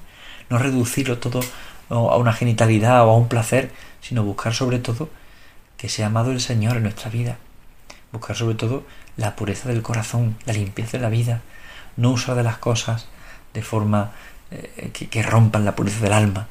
No 0.48 0.58
reducirlo 0.58 1.18
todo 1.18 1.40
a 1.88 2.16
una 2.16 2.32
genitalidad 2.32 3.06
o 3.06 3.10
a 3.10 3.16
un 3.16 3.28
placer, 3.28 3.70
sino 4.00 4.24
buscar 4.24 4.54
sobre 4.54 4.78
todo 4.78 5.08
que 5.76 5.88
sea 5.88 6.06
amado 6.06 6.32
el 6.32 6.40
Señor 6.40 6.76
en 6.76 6.84
nuestra 6.84 7.10
vida. 7.10 7.38
Buscar 8.12 8.36
sobre 8.36 8.56
todo 8.56 8.84
la 9.16 9.36
pureza 9.36 9.68
del 9.68 9.82
corazón, 9.82 10.36
la 10.44 10.52
limpieza 10.52 10.98
de 10.98 11.02
la 11.02 11.08
vida. 11.08 11.42
No 11.96 12.10
usar 12.10 12.34
de 12.34 12.42
las 12.42 12.58
cosas 12.58 13.06
de 13.54 13.62
forma 13.62 14.12
eh, 14.50 14.90
que, 14.92 15.22
rompan 15.22 15.64
la 15.64 15.76
pureza 15.76 16.00
del 16.00 16.12
alma. 16.12 16.48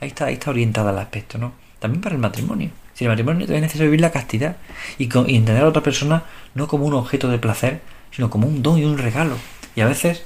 Ahí, 0.00 0.08
está, 0.08 0.26
ahí 0.26 0.34
está 0.34 0.50
orientada 0.50 0.90
el 0.92 0.98
aspecto, 0.98 1.38
¿no? 1.38 1.52
También 1.78 2.00
para 2.00 2.14
el 2.14 2.20
matrimonio. 2.20 2.70
Si 2.96 3.04
el 3.04 3.10
matrimonio 3.10 3.44
es 3.44 3.50
necesario 3.60 3.90
vivir 3.90 4.00
la 4.00 4.10
castidad 4.10 4.56
y, 4.96 5.08
con, 5.08 5.28
entender 5.28 5.62
a 5.62 5.68
otra 5.68 5.82
persona 5.82 6.22
no 6.54 6.66
como 6.66 6.86
un 6.86 6.94
objeto 6.94 7.28
de 7.28 7.38
placer, 7.38 7.82
sino 8.10 8.30
como 8.30 8.48
un 8.48 8.62
don 8.62 8.78
y 8.78 8.84
un 8.84 8.96
regalo. 8.96 9.36
Y 9.74 9.82
a 9.82 9.86
veces 9.86 10.22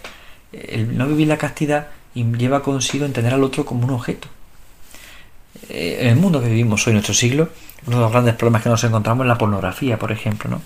el 0.52 0.96
no 0.96 1.08
vivir 1.08 1.26
la 1.26 1.36
castidad 1.36 1.88
lleva 2.14 2.62
consigo 2.62 3.06
entender 3.06 3.34
al 3.34 3.42
otro 3.42 3.64
como 3.64 3.84
un 3.84 3.90
objeto. 3.90 4.28
Eh, 5.68 5.98
en 6.02 6.08
el 6.10 6.16
mundo 6.16 6.40
que 6.40 6.46
vivimos 6.46 6.86
hoy, 6.86 6.92
en 6.92 6.94
nuestro 6.98 7.14
siglo, 7.14 7.48
uno 7.88 7.96
de 7.96 8.02
los 8.02 8.12
grandes 8.12 8.36
problemas 8.36 8.62
que 8.62 8.68
nos 8.68 8.84
encontramos 8.84 9.24
es 9.24 9.28
la 9.28 9.38
pornografía, 9.38 9.98
por 9.98 10.12
ejemplo. 10.12 10.48
¿no? 10.48 10.62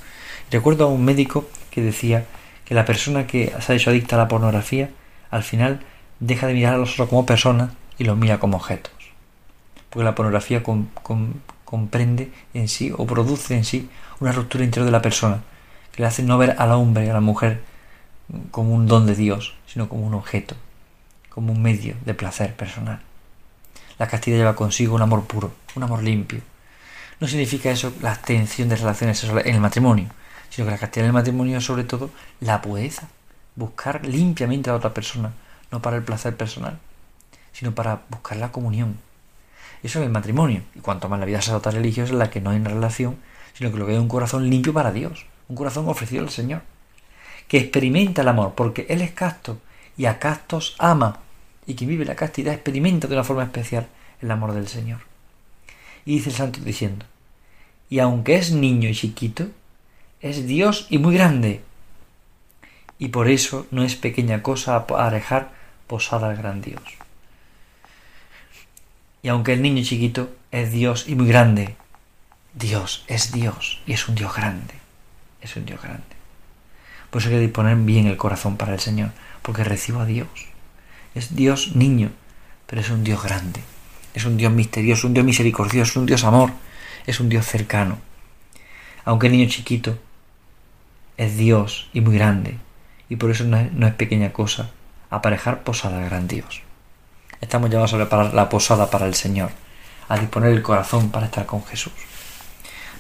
Recuerdo 0.51 0.85
a 0.85 0.89
un 0.89 1.03
médico 1.07 1.49
que 1.71 1.81
decía 1.81 2.27
que 2.67 2.75
la 2.75 2.85
persona 2.85 3.27
que 3.27 3.51
se 3.61 3.73
ha 3.73 3.77
hecho 3.77 3.89
adicta 3.89 4.17
a 4.17 4.19
la 4.19 4.29
pornografía, 4.29 4.91
al 5.31 5.43
final 5.43 5.81
deja 6.21 6.47
de 6.47 6.53
mirar 6.53 6.75
a 6.75 6.79
los 6.79 6.93
otros 6.93 7.09
como 7.09 7.25
personas 7.25 7.71
y 7.97 8.05
los 8.05 8.19
mira 8.19 8.39
como 8.39 8.59
objetos. 8.59 8.93
Porque 9.89 10.05
la 10.05 10.15
pornografía 10.15 10.63
comprende 11.75 12.31
en 12.55 12.69
sí 12.69 12.93
o 12.97 13.05
produce 13.05 13.57
en 13.57 13.65
sí 13.65 13.91
una 14.21 14.31
ruptura 14.31 14.63
interior 14.63 14.87
de 14.87 14.93
la 14.93 15.03
persona, 15.03 15.43
que 15.91 16.03
le 16.03 16.07
hace 16.07 16.23
no 16.23 16.39
ver 16.39 16.55
al 16.57 16.71
hombre 16.71 17.05
y 17.05 17.09
a 17.09 17.13
la 17.13 17.21
mujer 17.21 17.63
como 18.53 18.77
un 18.77 18.87
don 18.87 19.07
de 19.07 19.17
Dios, 19.17 19.55
sino 19.67 19.89
como 19.89 20.07
un 20.07 20.15
objeto, 20.15 20.55
como 21.31 21.51
un 21.51 21.61
medio 21.61 21.97
de 22.05 22.15
placer 22.15 22.55
personal. 22.55 23.01
La 23.99 24.07
castidad 24.07 24.37
lleva 24.37 24.55
consigo 24.55 24.95
un 24.95 25.03
amor 25.03 25.25
puro, 25.25 25.53
un 25.75 25.83
amor 25.83 26.05
limpio. 26.05 26.43
No 27.19 27.27
significa 27.27 27.73
eso 27.73 27.93
la 28.01 28.13
abstención 28.13 28.69
de 28.69 28.77
relaciones 28.77 29.19
sexuales 29.19 29.47
en 29.47 29.57
el 29.57 29.61
matrimonio, 29.61 30.11
sino 30.51 30.67
que 30.67 30.75
la 30.75 30.79
castidad 30.79 31.07
en 31.07 31.09
el 31.09 31.15
matrimonio 31.15 31.59
es 31.59 31.65
sobre 31.65 31.83
todo 31.83 32.11
la 32.39 32.63
pureza, 32.63 33.09
buscar 33.57 34.07
limpiamente 34.07 34.71
a 34.71 34.77
otra 34.77 34.95
persona, 34.95 35.33
no 35.73 35.83
para 35.83 35.97
el 35.97 36.05
placer 36.05 36.37
personal, 36.37 36.79
sino 37.53 37.75
para 37.75 38.03
buscar 38.11 38.37
la 38.37 38.53
comunión. 38.53 38.97
Eso 39.85 40.01
es 40.01 40.07
el 40.07 40.11
matrimonio, 40.11 40.63
y 40.75 40.81
cuanto 40.81 41.09
más 41.09 41.21
la 41.21 41.27
vida 41.27 41.41
sacerdotal 41.41 41.75
religiosa 41.75 42.13
es 42.13 42.19
la 42.19 42.31
que 42.31 42.41
no 42.41 42.51
hay 42.51 42.57
una 42.57 42.71
relación, 42.71 43.19
sino 43.53 43.71
que 43.71 43.79
lo 43.79 43.87
que 43.87 43.93
hay 43.93 43.99
es 43.99 44.03
un 44.03 44.09
corazón 44.09 44.51
limpio 44.51 44.73
para 44.73 44.91
Dios, 44.91 45.27
un 45.49 45.55
corazón 45.55 45.89
ofrecido 45.89 46.23
al 46.23 46.31
Señor 46.31 46.63
que 47.49 47.59
experimenta 47.59 48.23
el 48.23 48.29
amor, 48.29 48.55
porque 48.55 48.87
Él 48.89 49.03
es 49.03 49.13
casto 49.13 49.59
y 49.97 50.07
a 50.07 50.19
castos 50.19 50.75
ama, 50.79 51.21
y 51.67 51.75
quien 51.75 51.91
vive 51.91 52.05
la 52.05 52.17
castidad 52.17 52.55
experimenta 52.55 53.07
de 53.07 53.15
una 53.15 53.25
forma 53.25 53.45
especial 53.45 53.87
el 54.21 54.31
amor 54.31 54.53
del 54.53 54.69
Señor. 54.69 55.01
Y 56.05 56.17
dice 56.17 56.31
el 56.31 56.37
santo 56.37 56.61
diciendo, 56.61 57.07
y 57.89 57.99
aunque 57.99 58.37
es 58.37 58.53
niño 58.53 58.89
y 58.89 58.95
chiquito, 58.95 59.49
es 60.21 60.47
Dios 60.47 60.87
y 60.91 60.99
muy 60.99 61.15
grande, 61.15 61.63
y 62.99 63.09
por 63.09 63.29
eso 63.29 63.67
no 63.71 63.85
es 63.85 63.97
pequeña 63.97 64.43
cosa 64.43 64.77
aparejar 64.77 65.53
posada 65.87 66.31
al 66.31 66.37
gran 66.37 66.63
Dios. 66.63 66.83
Y 69.25 69.31
aunque 69.31 69.55
el 69.55 69.63
niño 69.63 69.83
chiquito 69.83 70.31
es 70.51 70.71
Dios 70.71 71.07
y 71.09 71.15
muy 71.15 71.27
grande, 71.27 71.77
Dios 72.53 73.07
es 73.09 73.33
Dios 73.33 73.81
y 73.87 73.95
es 73.95 74.07
un 74.07 74.17
Dios 74.17 74.37
grande, 74.37 74.75
es 75.41 75.57
un 75.57 75.65
Dios 75.65 75.81
grande. 75.81 76.05
Por 77.09 77.23
eso 77.23 77.31
hay 77.31 77.37
que 77.37 77.41
disponer 77.41 77.75
bien 77.79 78.07
el 78.07 78.19
corazón 78.19 78.59
para 78.59 78.75
el 78.75 78.81
Señor, 78.81 79.13
porque 79.41 79.65
recibo 79.65 80.01
a 80.01 80.05
Dios. 80.05 80.29
Es 81.15 81.35
Dios 81.35 81.75
niño, 81.75 82.11
pero 82.67 82.83
es 82.83 82.91
un 82.91 83.03
Dios 83.03 83.23
grande, 83.23 83.63
es 84.13 84.27
un 84.27 84.37
Dios 84.37 84.53
misterioso, 84.53 85.07
un 85.07 85.15
Dios 85.15 85.25
misericordioso, 85.25 86.01
un 86.01 86.07
Dios 86.07 86.23
amor, 86.25 86.51
es 87.07 87.19
un 87.19 87.31
Dios 87.31 87.47
cercano. 87.47 87.97
Aunque 89.07 89.29
el 89.29 89.33
niño 89.33 89.49
chiquito 89.49 89.99
es 91.17 91.39
Dios 91.39 91.89
y 91.95 92.03
muy 92.03 92.19
grande, 92.19 92.59
y 93.09 93.17
por 93.17 93.31
eso 93.31 93.45
no 93.45 93.87
es, 93.87 93.95
pequeña 93.95 94.35
cosa 94.35 94.71
aparejar 95.09 95.63
posada 95.63 96.05
gran 96.05 96.29
Dios. 96.29 96.61
Estamos 97.45 97.69
llamados 97.69 97.93
a 97.93 97.99
preparar 97.99 98.33
la 98.33 98.49
posada 98.49 98.89
para 98.89 99.05
el 99.05 99.15
Señor, 99.15 99.51
a 100.09 100.19
disponer 100.19 100.51
el 100.51 100.63
corazón 100.63 101.11
para 101.11 101.27
estar 101.27 101.45
con 101.45 101.63
Jesús. 101.63 101.93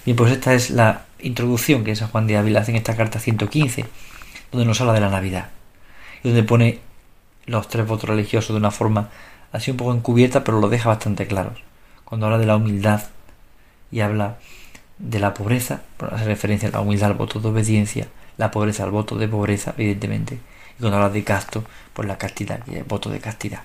Bien, 0.05 0.19
pues 0.19 0.33
esta 0.33 0.53
es 0.53 0.69
la 0.69 1.07
introducción 1.21 1.83
que 1.83 1.97
San 1.97 2.09
Juan 2.09 2.27
de 2.27 2.37
Ávila 2.37 2.61
hace 2.61 2.71
en 2.73 2.77
esta 2.77 2.95
carta 2.95 3.19
115, 3.19 3.87
donde 4.53 4.67
nos 4.67 4.79
habla 4.83 4.93
de 4.93 5.01
la 5.01 5.09
Navidad, 5.09 5.49
y 6.23 6.29
donde 6.29 6.43
pone 6.43 6.81
los 7.47 7.69
tres 7.69 7.87
votos 7.87 8.07
religiosos 8.07 8.51
de 8.51 8.59
una 8.59 8.71
forma 8.71 9.09
así 9.51 9.71
un 9.71 9.79
poco 9.79 9.95
encubierta, 9.95 10.45
pero 10.45 10.61
lo 10.61 10.69
deja 10.69 10.91
bastante 10.91 11.27
claros. 11.27 11.59
Cuando 12.05 12.27
habla 12.27 12.37
de 12.37 12.45
la 12.45 12.57
humildad 12.57 13.03
y 13.91 14.01
habla 14.01 14.37
de 14.99 15.21
la 15.21 15.33
pobreza, 15.33 15.81
hace 16.13 16.27
referencia 16.27 16.69
a 16.69 16.73
la 16.73 16.81
humildad 16.83 17.13
al 17.13 17.17
voto 17.17 17.41
de 17.41 17.49
obediencia, 17.49 18.09
la 18.37 18.51
pobreza 18.51 18.85
al 18.85 18.91
voto 18.91 19.17
de 19.17 19.27
pobreza, 19.27 19.73
evidentemente, 19.79 20.39
habla 20.83 21.11
de 21.11 21.25
casto, 21.25 21.65
pues 21.93 22.09
la 22.09 22.19
castidad, 22.19 22.61
y 22.67 22.77
el 22.77 22.85
voto 22.85 23.11
de 23.11 23.21
castidad. 23.21 23.63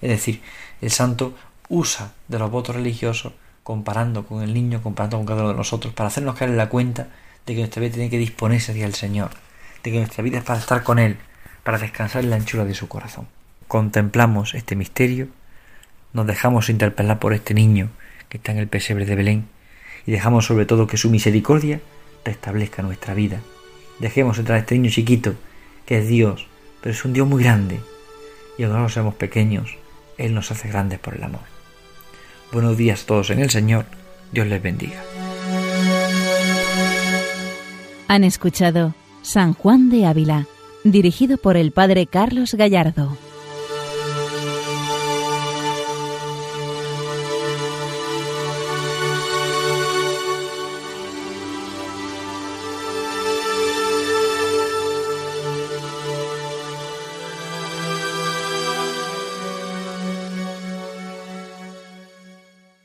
Es 0.00 0.10
decir, 0.10 0.42
el 0.80 0.90
santo 0.90 1.36
usa 1.68 2.12
de 2.28 2.38
los 2.38 2.50
votos 2.50 2.76
religiosos 2.76 3.32
comparando 3.62 4.24
con 4.24 4.42
el 4.42 4.54
niño, 4.54 4.82
comparando 4.82 5.18
con 5.18 5.26
cada 5.26 5.42
uno 5.42 5.50
de 5.50 5.56
nosotros, 5.56 5.92
para 5.92 6.08
hacernos 6.08 6.36
caer 6.36 6.50
en 6.52 6.56
la 6.56 6.68
cuenta 6.68 7.08
de 7.46 7.54
que 7.54 7.60
nuestra 7.60 7.80
vida 7.80 7.94
tiene 7.94 8.10
que 8.10 8.18
disponerse 8.18 8.72
hacia 8.72 8.86
el 8.86 8.94
Señor, 8.94 9.30
de 9.82 9.90
que 9.90 9.98
nuestra 9.98 10.22
vida 10.24 10.38
es 10.38 10.44
para 10.44 10.58
estar 10.58 10.82
con 10.82 10.98
Él, 10.98 11.18
para 11.64 11.78
descansar 11.78 12.24
en 12.24 12.30
la 12.30 12.36
anchura 12.36 12.64
de 12.64 12.74
su 12.74 12.88
corazón. 12.88 13.26
Contemplamos 13.66 14.54
este 14.54 14.76
misterio, 14.76 15.28
nos 16.14 16.26
dejamos 16.26 16.70
interpelar 16.70 17.18
por 17.18 17.34
este 17.34 17.52
niño 17.52 17.90
que 18.28 18.38
está 18.38 18.52
en 18.52 18.58
el 18.58 18.68
pesebre 18.68 19.04
de 19.04 19.14
Belén, 19.14 19.48
y 20.06 20.12
dejamos 20.12 20.46
sobre 20.46 20.64
todo 20.64 20.86
que 20.86 20.96
su 20.96 21.10
misericordia 21.10 21.80
restablezca 22.24 22.82
nuestra 22.82 23.12
vida. 23.12 23.40
Dejemos 23.98 24.38
entrar 24.38 24.56
a 24.56 24.60
este 24.60 24.74
niño 24.74 24.90
chiquito, 24.90 25.34
que 25.88 26.00
es 26.00 26.06
Dios, 26.06 26.46
pero 26.82 26.94
es 26.94 27.02
un 27.06 27.14
Dios 27.14 27.26
muy 27.26 27.42
grande, 27.42 27.80
y 28.58 28.62
aunque 28.62 28.78
no 28.78 28.88
seamos 28.90 29.14
pequeños, 29.14 29.78
Él 30.18 30.34
nos 30.34 30.50
hace 30.50 30.68
grandes 30.68 30.98
por 30.98 31.14
el 31.14 31.24
amor. 31.24 31.40
Buenos 32.52 32.76
días 32.76 33.04
a 33.04 33.06
todos 33.06 33.30
en 33.30 33.38
el 33.38 33.48
Señor, 33.48 33.86
Dios 34.30 34.46
les 34.48 34.62
bendiga. 34.62 35.02
Han 38.06 38.22
escuchado 38.22 38.94
San 39.22 39.54
Juan 39.54 39.88
de 39.88 40.04
Ávila, 40.04 40.46
dirigido 40.84 41.38
por 41.38 41.56
el 41.56 41.72
Padre 41.72 42.06
Carlos 42.06 42.52
Gallardo. 42.52 43.16